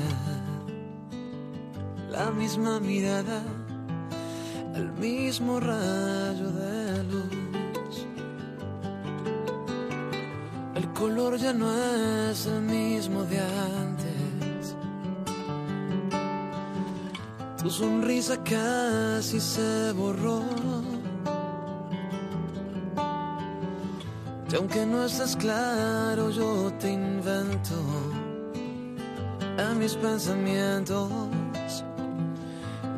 [2.10, 3.42] la misma mirada,
[4.74, 8.06] el mismo rayo de luz.
[10.74, 11.70] El color ya no
[12.30, 14.76] es el mismo de antes.
[17.62, 20.79] Tu sonrisa casi se borró.
[24.52, 27.76] Y aunque no estés claro, yo te invento
[29.56, 31.08] en mis pensamientos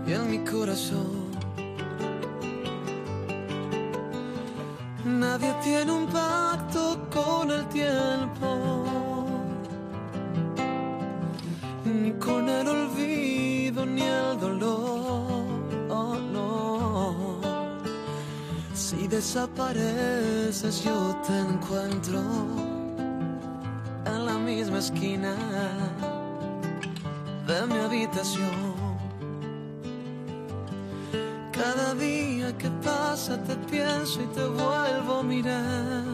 [0.06, 1.30] y en mi corazón.
[5.04, 9.26] Nadie tiene un pacto con el tiempo,
[11.84, 14.81] ni con el olvido, ni el dolor.
[18.92, 22.20] Si desapareces, yo te encuentro
[24.04, 25.34] en la misma esquina
[27.46, 28.74] de mi habitación.
[31.52, 36.04] Cada día que pasa te pienso y te vuelvo a mirar.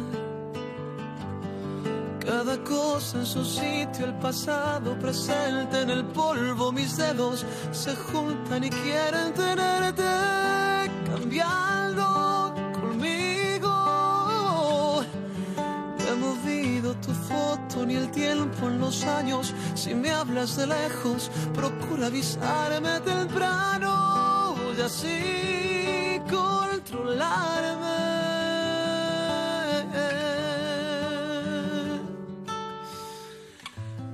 [2.21, 8.63] Cada cosa en su sitio, el pasado presente en el polvo, mis dedos se juntan
[8.63, 10.05] y quieren tenerte
[11.07, 11.78] cambiando
[17.87, 19.55] ni el tiempo en los años.
[19.75, 27.99] Si me hablas de lejos, procura avisarme temprano y así controlarme.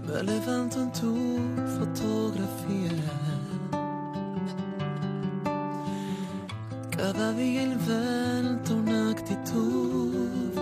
[0.06, 1.12] Me levanto en tu
[1.78, 3.14] fotografía.
[6.96, 10.53] Cada día invento una actitud.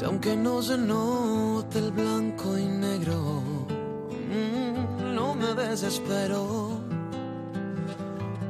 [0.00, 3.42] Y aunque no se note el blanco y negro,
[4.30, 6.80] mm, no me desespero.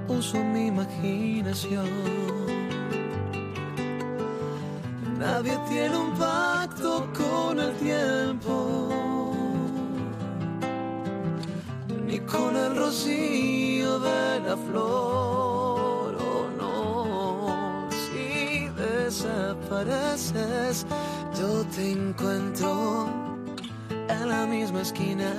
[0.07, 1.88] Uso mi imaginación.
[5.18, 9.32] Nadie tiene un pacto con el tiempo,
[12.07, 16.16] ni con el rocío de la flor.
[16.20, 20.86] Oh no, si desapareces,
[21.41, 23.09] yo te encuentro
[24.09, 25.32] en la misma esquina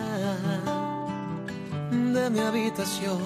[1.91, 3.19] de mi habitación.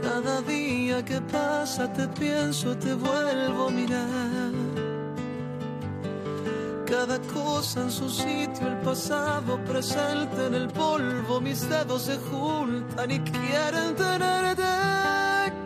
[0.00, 4.52] Cada día que pasa te pienso, te vuelvo a mirar.
[6.86, 13.10] Cada cosa en su sitio, el pasado presente en el polvo, mis dedos se juntan
[13.10, 14.62] y quieren tenerte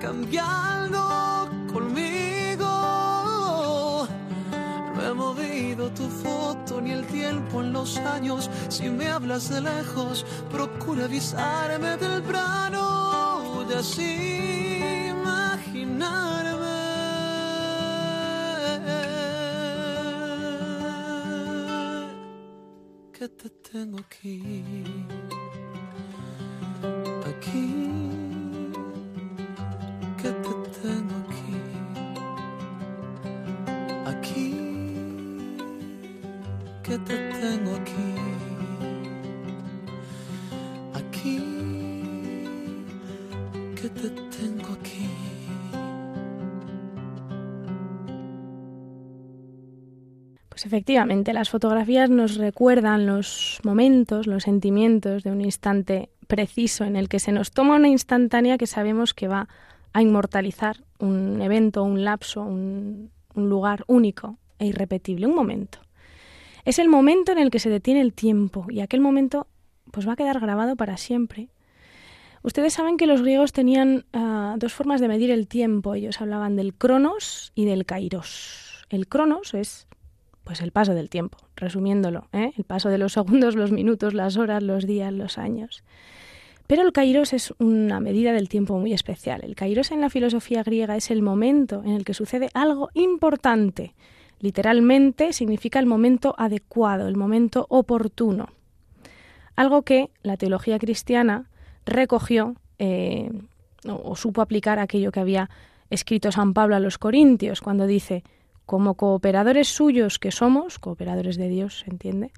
[0.00, 1.15] cambiando
[5.90, 8.50] tu foto ni el tiempo en los años.
[8.68, 16.66] Si me hablas de lejos, procura avisarme temprano y así imaginarme.
[23.12, 24.84] Que te tengo aquí,
[27.26, 28.15] aquí,
[50.48, 56.96] Pues efectivamente, las fotografías nos recuerdan los momentos, los sentimientos de un instante preciso en
[56.96, 59.48] el que se nos toma una instantánea que sabemos que va
[59.92, 65.78] a inmortalizar un evento, un lapso, un, un lugar único e irrepetible, un momento.
[66.64, 69.46] Es el momento en el que se detiene el tiempo y aquel momento
[69.92, 71.48] pues va a quedar grabado para siempre.
[72.46, 75.96] Ustedes saben que los griegos tenían ah, dos formas de medir el tiempo.
[75.96, 78.86] Ellos hablaban del cronos y del kairos.
[78.88, 79.88] El cronos es
[80.44, 82.52] pues el paso del tiempo, resumiéndolo, ¿eh?
[82.56, 85.82] el paso de los segundos, los minutos, las horas, los días, los años.
[86.68, 89.42] Pero el kairos es una medida del tiempo muy especial.
[89.42, 93.96] El kairos en la filosofía griega es el momento en el que sucede algo importante.
[94.38, 98.50] Literalmente significa el momento adecuado, el momento oportuno.
[99.56, 101.50] Algo que la teología cristiana
[101.86, 103.30] recogió eh,
[103.88, 105.48] o, o supo aplicar aquello que había
[105.88, 108.24] escrito San Pablo a los Corintios cuando dice
[108.66, 112.32] como cooperadores suyos que somos, cooperadores de Dios, ¿se entiende?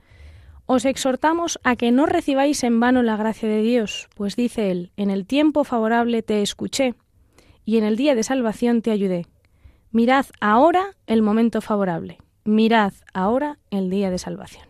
[0.66, 4.92] Os exhortamos a que no recibáis en vano la gracia de Dios, pues dice él,
[4.98, 6.94] en el tiempo favorable te escuché,
[7.64, 9.26] y en el día de salvación te ayudé.
[9.90, 12.18] Mirad ahora el momento favorable.
[12.44, 14.66] Mirad ahora el día de salvación.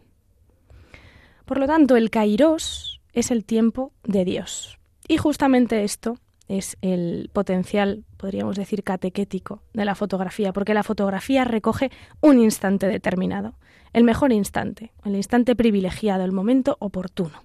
[1.44, 4.78] Por lo tanto, el kairos es el tiempo de Dios.
[5.06, 11.44] Y justamente esto es el potencial, podríamos decir, catequético de la fotografía, porque la fotografía
[11.44, 11.90] recoge
[12.20, 13.54] un instante determinado,
[13.92, 17.42] el mejor instante, el instante privilegiado, el momento oportuno.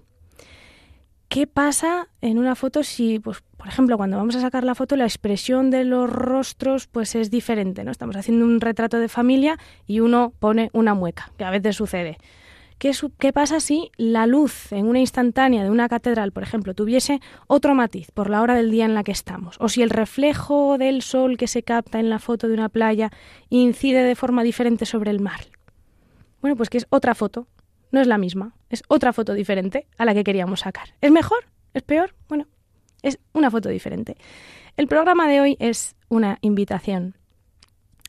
[1.28, 4.94] ¿Qué pasa en una foto si, pues, por ejemplo, cuando vamos a sacar la foto,
[4.94, 7.90] la expresión de los rostros pues es diferente, ¿no?
[7.90, 12.18] Estamos haciendo un retrato de familia y uno pone una mueca, que a veces sucede.
[12.84, 17.18] ¿Qué, ¿Qué, pasa si la luz en una instantánea de una catedral, por ejemplo, tuviese
[17.46, 19.56] otro matiz por la hora del día en la que estamos?
[19.58, 23.10] O si el reflejo del sol que se capta en la foto de una playa
[23.48, 25.46] incide de forma diferente sobre el mar.
[26.42, 27.48] Bueno, pues que es otra foto,
[27.90, 30.90] no es la misma, es otra foto diferente a la que queríamos sacar.
[31.00, 31.46] ¿Es mejor?
[31.72, 32.14] ¿Es peor?
[32.28, 32.48] Bueno,
[33.00, 34.18] es una foto diferente.
[34.76, 37.16] El programa de hoy es una invitación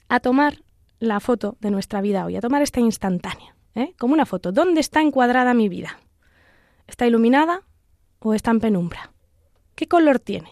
[0.09, 0.65] a tomar
[0.99, 3.93] la foto de nuestra vida hoy, a tomar esta instantánea, ¿eh?
[3.97, 4.51] como una foto.
[4.51, 5.99] ¿Dónde está encuadrada mi vida?
[6.87, 7.61] ¿Está iluminada
[8.19, 9.11] o está en penumbra?
[9.75, 10.49] ¿Qué color tiene?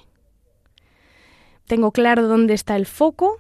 [1.66, 3.40] ¿Tengo claro dónde está el foco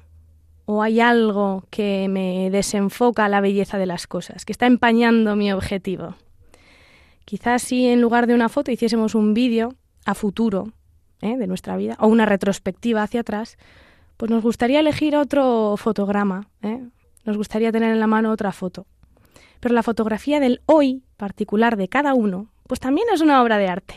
[0.65, 5.51] o hay algo que me desenfoca la belleza de las cosas, que está empañando mi
[5.51, 6.15] objetivo.
[7.25, 9.75] Quizás si en lugar de una foto hiciésemos un vídeo
[10.05, 10.73] a futuro
[11.21, 11.37] ¿eh?
[11.37, 13.57] de nuestra vida o una retrospectiva hacia atrás,
[14.17, 16.81] pues nos gustaría elegir otro fotograma, ¿eh?
[17.25, 18.85] nos gustaría tener en la mano otra foto.
[19.63, 23.69] Pero la fotografía del hoy particular de cada uno, pues también es una obra de
[23.69, 23.95] arte.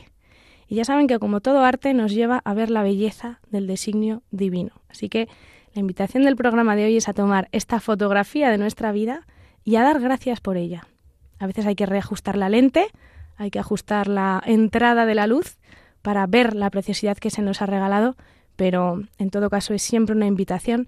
[0.69, 4.23] Y ya saben que como todo arte nos lleva a ver la belleza del designio
[4.31, 4.71] divino.
[4.89, 5.29] Así que
[5.75, 9.27] la invitación del programa de hoy es a tomar esta fotografía de nuestra vida
[9.65, 10.87] y a dar gracias por ella.
[11.41, 12.87] A veces hay que reajustar la lente,
[13.37, 15.59] hay que ajustar la entrada de la luz
[16.01, 18.15] para ver la preciosidad que se nos ha regalado,
[18.55, 20.87] pero en todo caso es siempre una invitación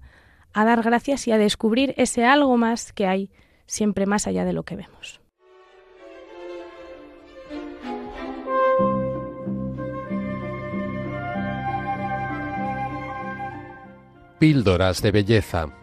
[0.53, 3.29] a dar gracias y a descubrir ese algo más que hay
[3.69, 5.21] siempre más allá de lo que vemos.
[14.39, 15.78] Píldoras de belleza.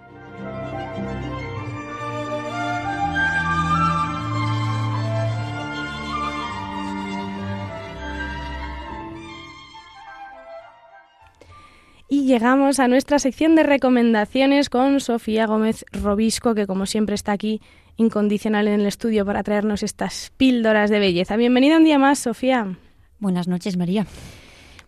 [12.27, 17.63] Llegamos a nuestra sección de recomendaciones con Sofía Gómez Robisco, que como siempre está aquí
[17.97, 21.37] incondicional en el estudio para traernos estas píldoras de belleza.
[21.37, 22.77] Bienvenida un día más, Sofía.
[23.21, 24.07] Buenas noches, María.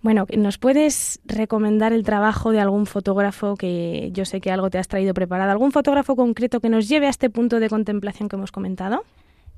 [0.03, 4.79] Bueno, ¿nos puedes recomendar el trabajo de algún fotógrafo que yo sé que algo te
[4.79, 5.51] has traído preparado?
[5.51, 9.05] ¿Algún fotógrafo concreto que nos lleve a este punto de contemplación que hemos comentado?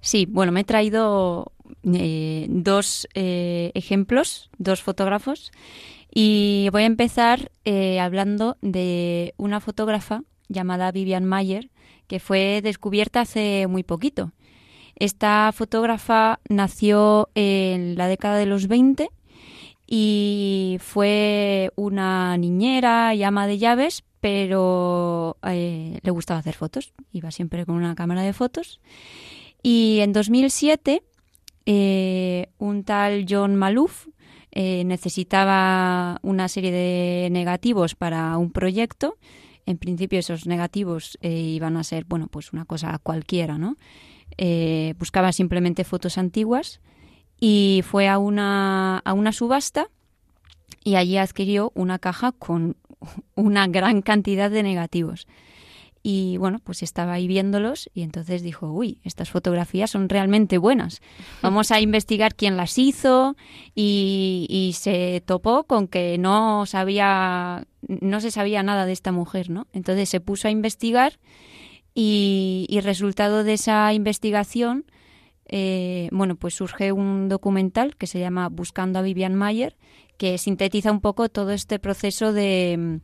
[0.00, 1.52] Sí, bueno, me he traído
[1.82, 5.52] eh, dos eh, ejemplos, dos fotógrafos,
[6.12, 11.70] y voy a empezar eh, hablando de una fotógrafa llamada Vivian Mayer,
[12.08, 14.32] que fue descubierta hace muy poquito.
[14.96, 19.08] Esta fotógrafa nació en la década de los 20
[19.86, 27.30] y fue una niñera y ama de llaves, pero eh, le gustaba hacer fotos, iba
[27.30, 28.80] siempre con una cámara de fotos.
[29.62, 31.02] Y en 2007,
[31.66, 34.08] eh, un tal John Malouf
[34.52, 39.16] eh, necesitaba una serie de negativos para un proyecto.
[39.66, 43.76] En principio esos negativos iban a ser, bueno, pues una cosa cualquiera, ¿no?
[44.98, 46.80] buscaba simplemente fotos antiguas
[47.38, 49.88] y fue a una, a una subasta
[50.84, 52.76] y allí adquirió una caja con
[53.34, 55.26] una gran cantidad de negativos.
[56.02, 61.02] Y bueno, pues estaba ahí viéndolos y entonces dijo, uy, estas fotografías son realmente buenas.
[61.42, 63.36] Vamos a investigar quién las hizo
[63.74, 69.50] y, y, se topó con que no sabía, no se sabía nada de esta mujer,
[69.50, 69.66] ¿no?
[69.72, 71.18] Entonces se puso a investigar
[71.94, 74.86] y, y resultado de esa investigación
[75.52, 79.76] eh, bueno, pues surge un documental que se llama Buscando a Vivian Mayer,
[80.16, 83.00] que sintetiza un poco todo este proceso de,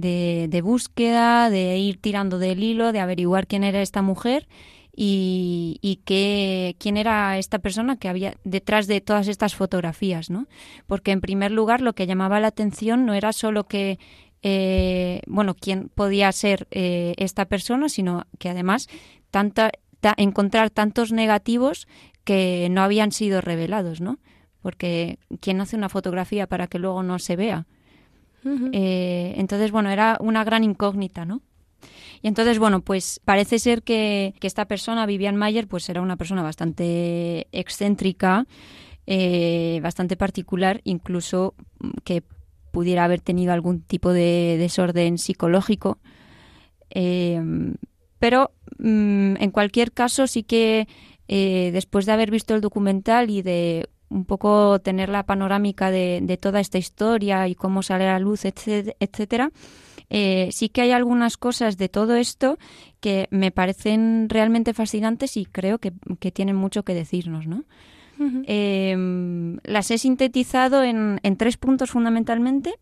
[0.00, 4.48] de, búsqueda, de ir tirando del hilo, de averiguar quién era esta mujer
[4.94, 10.46] y, y qué, quién era esta persona que había detrás de todas estas fotografías, ¿no?
[10.86, 13.98] Porque en primer lugar lo que llamaba la atención no era solo que
[14.42, 18.88] eh, bueno, quién podía ser eh, esta persona, sino que además
[19.30, 19.72] tanta,
[20.16, 21.88] encontrar tantos negativos
[22.24, 24.18] que no habían sido revelados, ¿no?
[24.60, 27.66] Porque ¿quién hace una fotografía para que luego no se vea?
[28.44, 31.42] Eh, entonces, bueno, era una gran incógnita, ¿no?
[32.22, 36.42] Y entonces, bueno, pues parece ser que, esta persona, Vivian Mayer, pues era una persona
[36.42, 38.46] bastante excéntrica,
[39.06, 41.54] eh, bastante particular, incluso
[42.04, 42.22] que
[42.72, 45.98] pudiera haber tenido algún tipo de desorden psicológico.
[48.18, 50.88] pero mm, en cualquier caso sí que
[51.28, 56.36] después de haber visto el documental y de un poco tener la panorámica de, de
[56.36, 59.50] toda esta historia y cómo sale a la luz, etcétera,
[60.10, 62.58] eh, sí que hay algunas cosas de todo esto
[63.00, 65.92] que me parecen realmente fascinantes y creo que,
[66.32, 67.64] tienen mucho que decirnos, ¿no?
[68.46, 72.74] Em, las he sintetizado en, en, tres puntos fundamentalmente.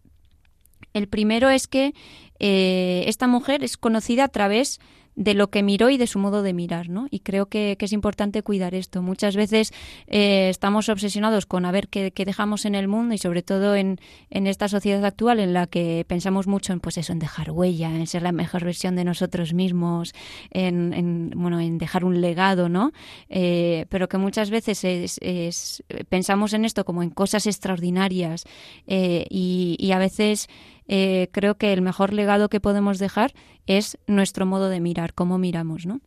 [0.94, 1.92] El primero es que
[2.38, 4.80] eh, esta mujer es conocida a través
[5.16, 7.08] de lo que miró y de su modo de mirar, ¿no?
[7.10, 9.00] Y creo que, es importante cuidar esto.
[9.00, 9.72] Muchas veces
[10.08, 13.98] eh, estamos obsesionados con a ver qué, dejamos en el mundo y sobre todo en,
[14.30, 17.88] en, esta sociedad actual en la que pensamos mucho en pues eso, en dejar huella,
[17.88, 20.12] en ser la mejor versión de nosotros mismos,
[20.50, 22.92] en, bueno, en dejar un legado, ¿no?
[23.30, 28.44] Eh, pero que muchas veces es, pensamos en esto como en cosas extraordinarias
[28.86, 30.48] eh, y, y a veces
[30.88, 33.32] eh, creo que el mejor legado que podemos dejar
[33.66, 36.00] es nuestro modo de mirar, cómo miramos, ¿no?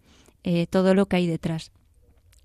[0.44, 1.72] Eh, todo lo que hay detrás.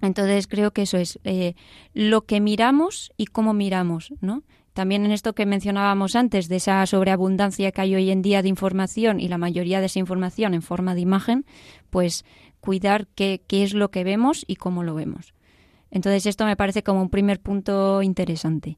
[0.00, 1.54] Entonces creo que eso es eh,
[1.92, 4.42] lo que miramos y cómo miramos, ¿no?
[4.72, 8.48] También en esto que mencionábamos antes, de esa sobreabundancia que hay hoy en día de
[8.48, 11.46] información y la mayoría de esa información en forma de imagen,
[11.90, 12.24] pues
[12.58, 15.32] cuidar qué, qué es lo que vemos y cómo lo vemos.
[15.92, 18.76] Entonces esto me parece como un primer punto interesante.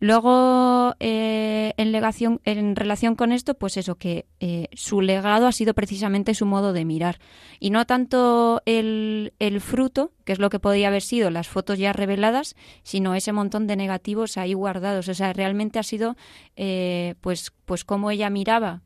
[0.00, 5.52] Luego, eh, en, legación, en relación con esto, pues eso, que eh, su legado ha
[5.52, 7.18] sido precisamente su modo de mirar.
[7.58, 11.80] Y no tanto el, el, fruto, que es lo que podía haber sido las fotos
[11.80, 15.08] ya reveladas, sino ese montón de negativos ahí guardados.
[15.08, 16.16] O sea, realmente ha sido,
[16.54, 18.82] eh, pues, pues cómo ella miraba.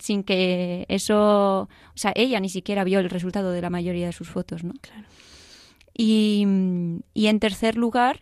[0.00, 4.12] sin que eso, o sea, ella ni siquiera vio el resultado de la mayoría de
[4.12, 4.74] sus fotos, ¿no?
[4.80, 5.06] Claro.
[5.96, 6.46] Y,
[7.14, 8.20] y en tercer lugar,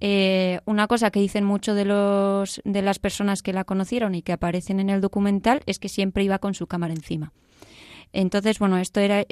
[0.00, 4.22] eh, una cosa que dicen mucho de, los, de las personas que la conocieron y
[4.22, 7.32] que aparecen en el documental es que siempre iba con su cámara encima.
[8.12, 9.24] Entonces, bueno, esto era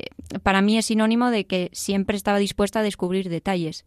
[0.42, 3.84] para mí es sinónimo de que siempre estaba dispuesta a descubrir detalles.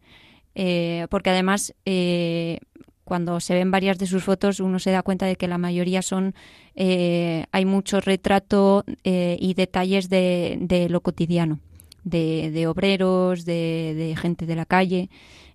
[0.54, 2.58] Eh, porque además, eh,
[3.04, 6.02] cuando se ven varias de sus fotos, uno se da cuenta de que la mayoría
[6.02, 6.34] son.
[6.76, 11.60] hay mucho retrato y detalles de, de lo cotidiano,
[12.04, 15.10] de, de obreros, de, de gente de la calle.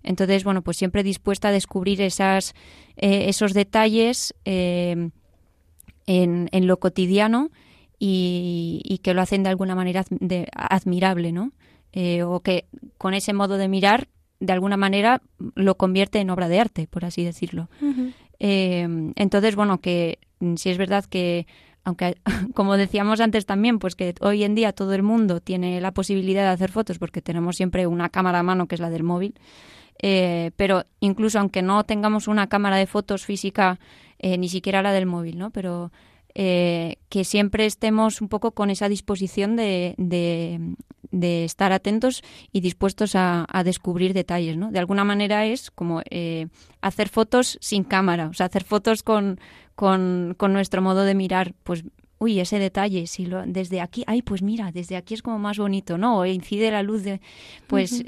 [0.06, 2.54] Entonces, bueno, pues siempre dispuesta a descubrir esas,
[2.96, 5.10] eh, esos detalles eh,
[6.06, 7.50] en, en, lo cotidiano
[7.98, 10.04] y, que lo hacen de alguna manera
[10.54, 11.52] admirable, ¿no?
[11.92, 12.66] Eh, o que
[12.98, 15.22] con ese modo de mirar, de alguna manera,
[15.54, 17.68] lo convierte en obra de arte, por así decirlo.
[18.38, 20.18] entonces, bueno, que
[20.56, 21.46] si es verdad que
[21.86, 22.16] aunque
[22.54, 26.42] como decíamos antes también, pues que hoy en día todo el mundo tiene la posibilidad
[26.42, 29.34] de hacer fotos porque tenemos siempre una cámara a mano que es la del móvil,
[30.02, 33.78] eh, pero incluso aunque no tengamos una cámara de fotos física,
[34.18, 35.50] eh, ni siquiera la del móvil, ¿no?
[35.50, 35.92] Pero
[36.34, 42.22] eh, que siempre estemos un poco con esa disposición de, de, estar atentos
[42.52, 44.72] y dispuestos a, descubrir detalles, ¿no?
[44.72, 46.02] De alguna manera es como
[46.82, 49.38] hacer fotos sin cámara, o sea, hacer fotos con,
[49.76, 51.84] con, con nuestro modo de mirar, pues
[52.18, 55.58] uy, ese detalle, si lo, desde aquí, ay, pues mira, desde aquí es como más
[55.58, 56.18] bonito, ¿no?
[56.18, 57.20] O incide la luz de,
[57.66, 58.02] pues,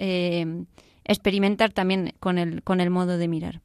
[1.04, 3.60] experimentar también con el, con el modo de mirar.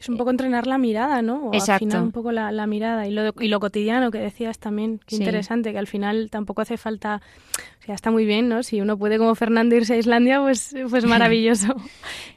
[0.00, 1.50] Es un poco entrenar la mirada, ¿no?
[1.50, 1.84] O Exacto.
[1.84, 4.98] afinar un poco la, mirada y lo, y lo cotidiano que decías también.
[5.06, 7.20] Qué interesante, que al final tampoco hace falta...
[7.80, 8.62] O sea, está muy bien, ¿no?
[8.62, 11.74] Si uno puede como Fernando irse a Islandia, pues, pues maravilloso.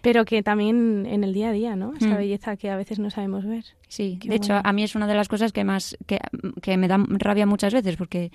[0.01, 1.93] Pero que también en el día a día, ¿no?
[1.95, 2.17] Esa mm.
[2.17, 3.63] belleza que a veces no sabemos ver.
[3.87, 5.97] Sí, de hecho, a mí es una de las cosas que más...
[6.05, 6.19] que,
[6.61, 8.31] que me da rabia muchas veces, porque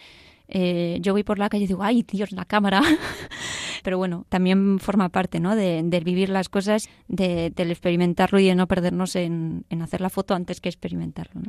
[0.49, 2.83] eh, yo voy por la calle y digo, ay, Dios, la cámara.
[3.83, 5.55] Pero bueno, también forma parte ¿no?
[5.55, 10.35] de, vivir las cosas, de, del experimentarlo y de no perdernos en, hacer la foto
[10.35, 11.41] antes que experimentarlo.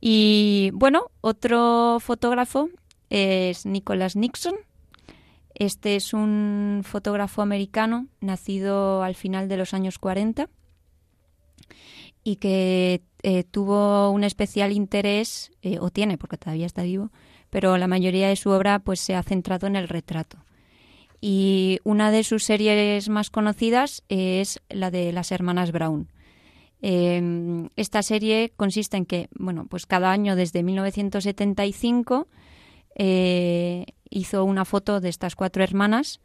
[0.00, 2.68] Y bueno, otro fotógrafo
[3.10, 4.56] es Nicholas Nixon.
[5.54, 10.48] Este es un fotógrafo americano nacido al final de los años 40
[12.24, 17.12] y que eh, tuvo un especial interés, eh, o tiene, porque todavía está vivo,
[17.54, 20.38] pero la mayoría de su obra pues se ha centrado en el retrato.
[21.20, 26.08] Y una de sus series más conocidas es la de las hermanas Brown.
[26.82, 32.26] Em, esta serie consiste en que, bueno, pues cada año desde 1975
[32.96, 36.20] eh, hizo una foto de estas cuatro hermanas,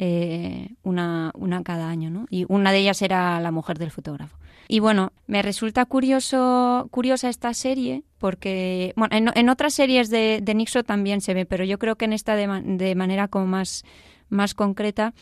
[0.00, 2.26] eh, una, una cada año, ¿no?
[2.30, 4.38] Y una de ellas era la mujer del fotógrafo.
[4.68, 10.54] Y bueno, me resulta curioso, curiosa esta serie porque, bueno, en, otras series de, de,
[10.54, 13.84] Nixo también se ve, pero yo creo que en esta de, manera como más,
[14.28, 15.14] más concreta,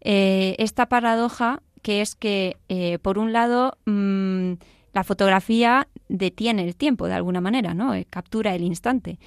[0.00, 4.54] eh, esta paradoja que es que, eh, por un lado, mm,
[4.92, 7.92] la fotografía detiene el tiempo de alguna manera, ¿no?
[8.10, 9.18] Captura el instante.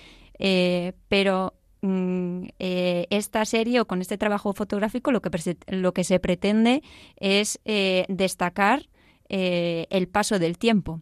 [1.08, 6.20] Pero mm, eh, esta serie o con este trabajo fotográfico lo que, lo que se
[6.20, 6.82] pretende
[7.18, 7.60] es
[8.08, 8.90] destacar
[9.30, 11.02] el paso del tiempo.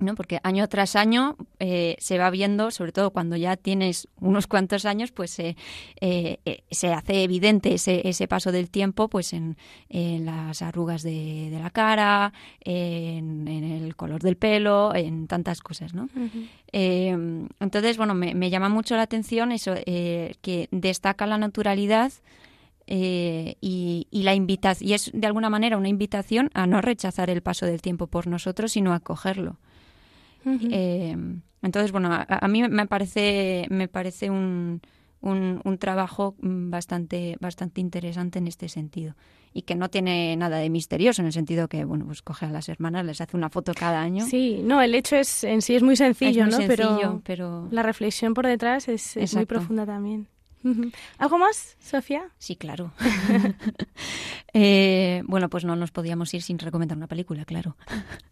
[0.00, 0.14] ¿No?
[0.14, 4.84] Porque año tras año eh, se va viendo, sobre todo cuando ya tienes unos cuantos
[4.84, 5.56] años, pues eh,
[6.00, 9.56] eh, se hace evidente ese, ese, paso del tiempo pues en,
[9.88, 16.08] las arrugas de, la cara, en, el color del pelo, en tantas cosas, ¿no?
[16.72, 22.12] entonces, bueno, me, me, llama mucho la atención eso, que destaca la naturalidad
[22.86, 27.42] y, y, la invitación, y es de alguna manera una invitación a no rechazar el
[27.42, 29.58] paso del tiempo por nosotros, sino a acogerlo.
[30.44, 31.16] Eh,
[31.62, 34.80] entonces, bueno, a, mí me parece, me parece un,
[35.20, 39.14] un, trabajo bastante, bastante interesante en este sentido
[39.52, 42.50] y que no tiene nada de misterioso en el sentido que, bueno, pues coge a
[42.50, 44.24] las hermanas, les hace una foto cada año.
[44.24, 46.58] Sí, no, el hecho es en sí es muy sencillo, ¿no?
[46.66, 50.28] pero, pero, la reflexión por detrás es, es muy profunda también.
[51.18, 52.30] ¿Algo más, Sofía?
[52.38, 52.92] Sí, claro.
[54.52, 57.76] Eh, bueno, pues no nos podíamos ir sin recomendar una película, claro.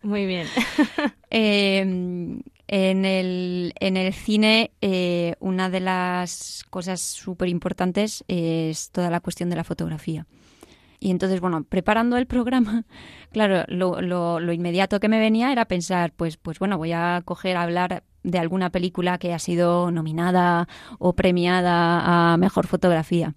[0.03, 0.49] Muy bien.
[1.31, 9.11] Em, en, el, en el cine, eh, una de las cosas súper importantes es toda
[9.11, 10.27] la cuestión de la fotografía.
[11.01, 12.85] Y entonces, bueno, preparando el programa,
[13.33, 17.57] claro, lo, lo, inmediato que me venía era pensar, pues, pues bueno, voy a coger
[17.57, 20.69] a hablar de alguna película que ha sido nominada
[20.99, 23.35] o premiada a mejor fotografía.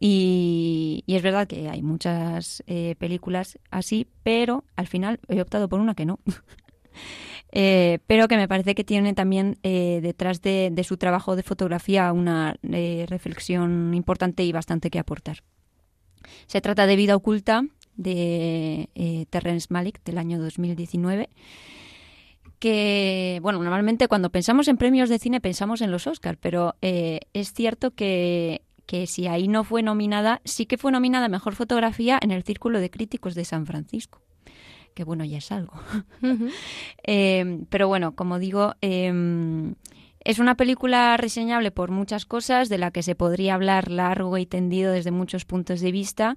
[0.00, 5.80] Y, es verdad que hay muchas eh, películas así, pero al final he optado por
[5.80, 6.18] una que no.
[7.56, 11.44] Eh, pero que me parece que tiene también eh, detrás de, de, su trabajo de
[11.44, 15.44] fotografía una reflexión importante y bastante que aportar.
[16.46, 17.66] Se trata de Vida Oculta
[17.96, 18.88] de
[19.30, 21.30] Terrence Malick del año 2019
[22.64, 27.20] que, bueno, normalmente cuando pensamos en premios de cine pensamos en los Oscars, pero eh,
[27.34, 32.18] es cierto que, que si ahí no fue nominada, sí que fue nominada Mejor Fotografía
[32.22, 34.22] en el Círculo de Críticos de San Francisco.
[34.94, 35.74] Que bueno, ya es algo.
[37.02, 39.74] Em, pero bueno, como digo, em,
[40.24, 44.46] es una película reseñable por muchas cosas, de la que se podría hablar largo y
[44.46, 46.36] tendido desde muchos puntos de vista.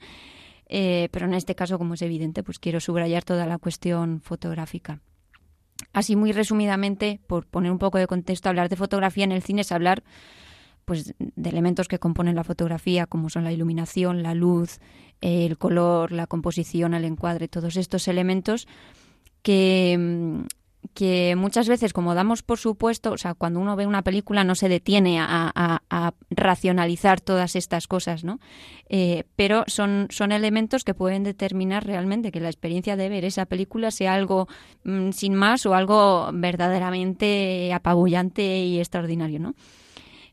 [0.70, 5.00] Eh, pero en este caso, como es evidente, pues quiero subrayar toda la cuestión fotográfica.
[5.94, 9.62] Así muy resumidamente, por poner un poco de contexto, hablar de fotografía en el cine
[9.62, 10.04] es hablar
[10.84, 14.80] pues de elementos que componen la fotografía, como son la iluminación, la luz,
[15.20, 18.68] el color, la composición, el encuadre, todos estos elementos
[19.42, 20.46] que,
[20.94, 24.56] que muchas veces, como damos por supuesto, o sea, cuando uno ve una película no
[24.56, 25.84] se detiene a,
[26.30, 28.40] racionalizar todas estas cosas, ¿no?
[28.90, 33.46] Eh, pero son, son elementos que pueden determinar realmente que la experiencia de ver esa
[33.46, 34.48] película sea algo
[34.84, 39.56] mm, sin más o algo verdaderamente apabullante y extraordinario, ¿no?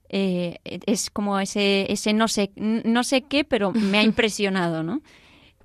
[0.08, 5.00] Eh, es como ese, ese no sé, no sé qué, pero me ha impresionado, ¿no?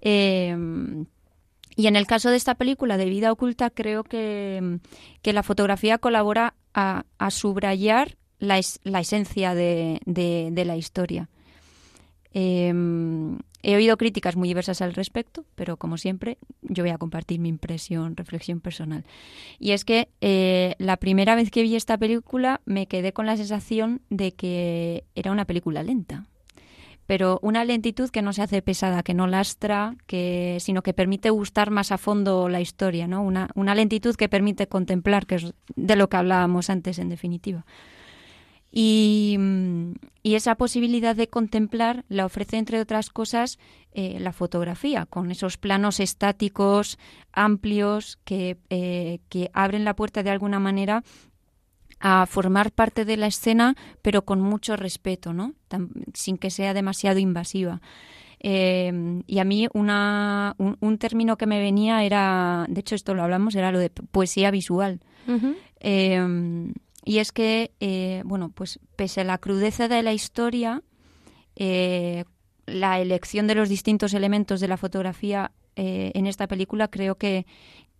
[0.02, 0.56] Eh,
[1.80, 4.80] y en el caso de esta película de vida oculta, creo que,
[5.24, 11.30] la fotografía colabora a, subrayar la, esencia de, la historia.
[12.34, 17.40] Em, he oído críticas muy diversas al respecto, pero como siempre, yo voy a compartir
[17.40, 19.06] mi impresión, reflexión personal.
[19.58, 23.38] Y es que eh, la primera vez que vi esta película me quedé con la
[23.38, 26.29] sensación de que era una película lenta
[27.10, 31.32] pero una lentitud que no se hace pesada, que no lastra, que, sino que permite
[31.32, 33.24] gustar más a fondo la historia, ¿no?
[33.24, 37.66] Una, una lentitud que permite contemplar, que es de lo que hablábamos antes, en definitiva.
[38.72, 39.39] Y,
[40.22, 43.57] y, esa posibilidad de contemplar la ofrece, entre otras cosas,
[43.91, 46.99] eh, la fotografía, con esos planos estáticos,
[47.34, 51.03] amplios, que, eh, que abren la puerta de alguna manera
[52.00, 55.54] a formar parte de la escena, pero con mucho respeto, ¿no?
[56.14, 57.82] sin que sea demasiado invasiva.
[58.41, 63.24] Eh, y a mí una, un, término que me venía era, de hecho esto lo
[63.24, 65.02] hablamos, era lo de poesía visual.
[65.82, 66.74] Eh,
[67.06, 70.82] y es que, eh, bueno, pues pese a la crudeza de la historia,
[71.56, 77.45] la elección de los distintos elementos de la fotografía en esta película creo que,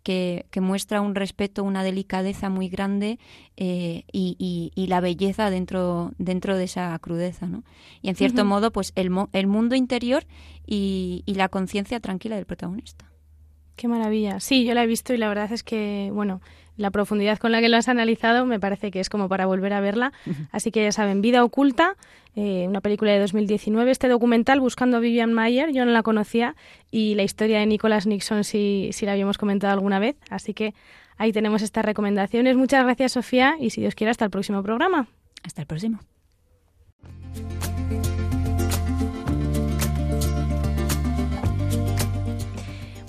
[0.04, 3.20] que, muestra un respeto, una delicadeza muy grande
[3.58, 7.48] eh, y, la belleza dentro, dentro de esa crudeza.
[7.48, 7.64] ¿no?
[8.02, 10.26] Y en cierto modo, pues el, el mundo interior
[10.66, 13.10] y, y la conciencia tranquila del protagonista.
[13.76, 14.42] Qué maravilla.
[14.42, 16.42] Sí, yo la he visto y la verdad es que, bueno,
[16.80, 19.74] la profundidad con la que lo has analizado me parece que es como para volver
[19.74, 20.14] a verla.
[20.52, 21.98] Así que ya saben, Vida Oculta,
[22.36, 26.56] eh, una película de 2019, este documental Buscando a Vivian Mayer, yo no la conocía,
[26.90, 30.16] y la historia de Nicholas Nixon sí, sí la habíamos comentado alguna vez.
[30.30, 30.74] Así que
[31.18, 32.56] ahí tenemos estas recomendaciones.
[32.56, 35.08] Muchas gracias, Sofía, y si Dios quiere, hasta el próximo programa.
[35.44, 36.00] Hasta el próximo.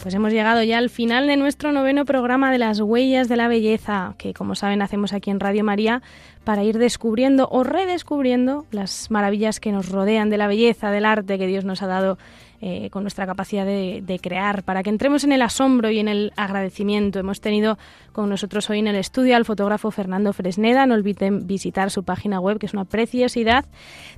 [0.02, 3.48] Pues hemos llegado ya al final de nuestro noveno programa de las huellas de la
[3.48, 6.00] belleza, que como saben hacemos aquí en Radio María
[6.42, 11.38] para ir descubriendo o redescubriendo las maravillas que nos rodean de la belleza, del arte
[11.38, 12.16] que Dios nos ha dado
[12.62, 16.32] eh, con nuestra capacidad de, crear, para que entremos en el asombro y en el
[16.36, 17.18] agradecimiento.
[17.18, 17.78] Hemos tenido
[18.12, 20.84] con nosotros hoy en el estudio al fotógrafo Fernando Fresneda.
[20.84, 23.64] No olviden visitar su página web, que es una preciosidad.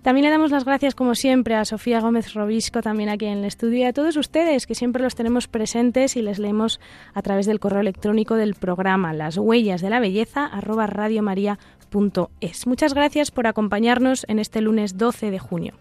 [0.02, 3.44] También le damos las gracias, como siempre, a Sofía Gómez Robisco, también aquí en el
[3.44, 6.80] estudio, y a todos ustedes, que siempre los tenemos presentes y les leemos
[7.14, 10.88] a través del correo electrónico del programa, las huellas de la belleza, arroba
[12.66, 15.74] Muchas gracias por acompañarnos en este lunes 12 de junio.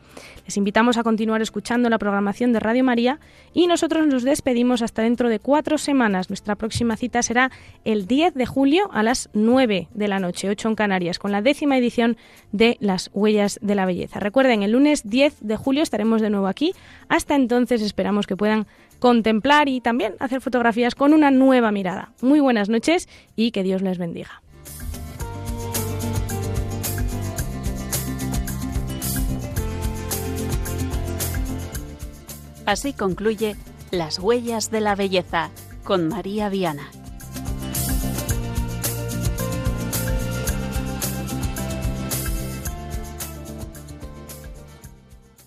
[0.45, 3.19] Les invitamos a continuar escuchando la programación de Radio María
[3.53, 6.29] y nosotros nos despedimos hasta dentro de cuatro semanas.
[6.29, 7.51] Nuestra próxima cita será
[7.85, 11.41] el 10 de julio a las 9 de la noche, 8 en Canarias, con la
[11.41, 12.17] décima edición
[12.51, 14.19] de Las Huellas de la Belleza.
[14.19, 16.73] Recuerden, el lunes 10 de julio estaremos de nuevo aquí.
[17.07, 18.67] Hasta entonces esperamos que puedan
[18.99, 22.11] contemplar y también hacer fotografías con una nueva mirada.
[22.21, 24.40] Muy buenas noches y que Dios les bendiga.
[32.65, 33.55] Así concluye
[33.91, 35.49] Las huellas de la belleza
[35.83, 36.89] con María Viana.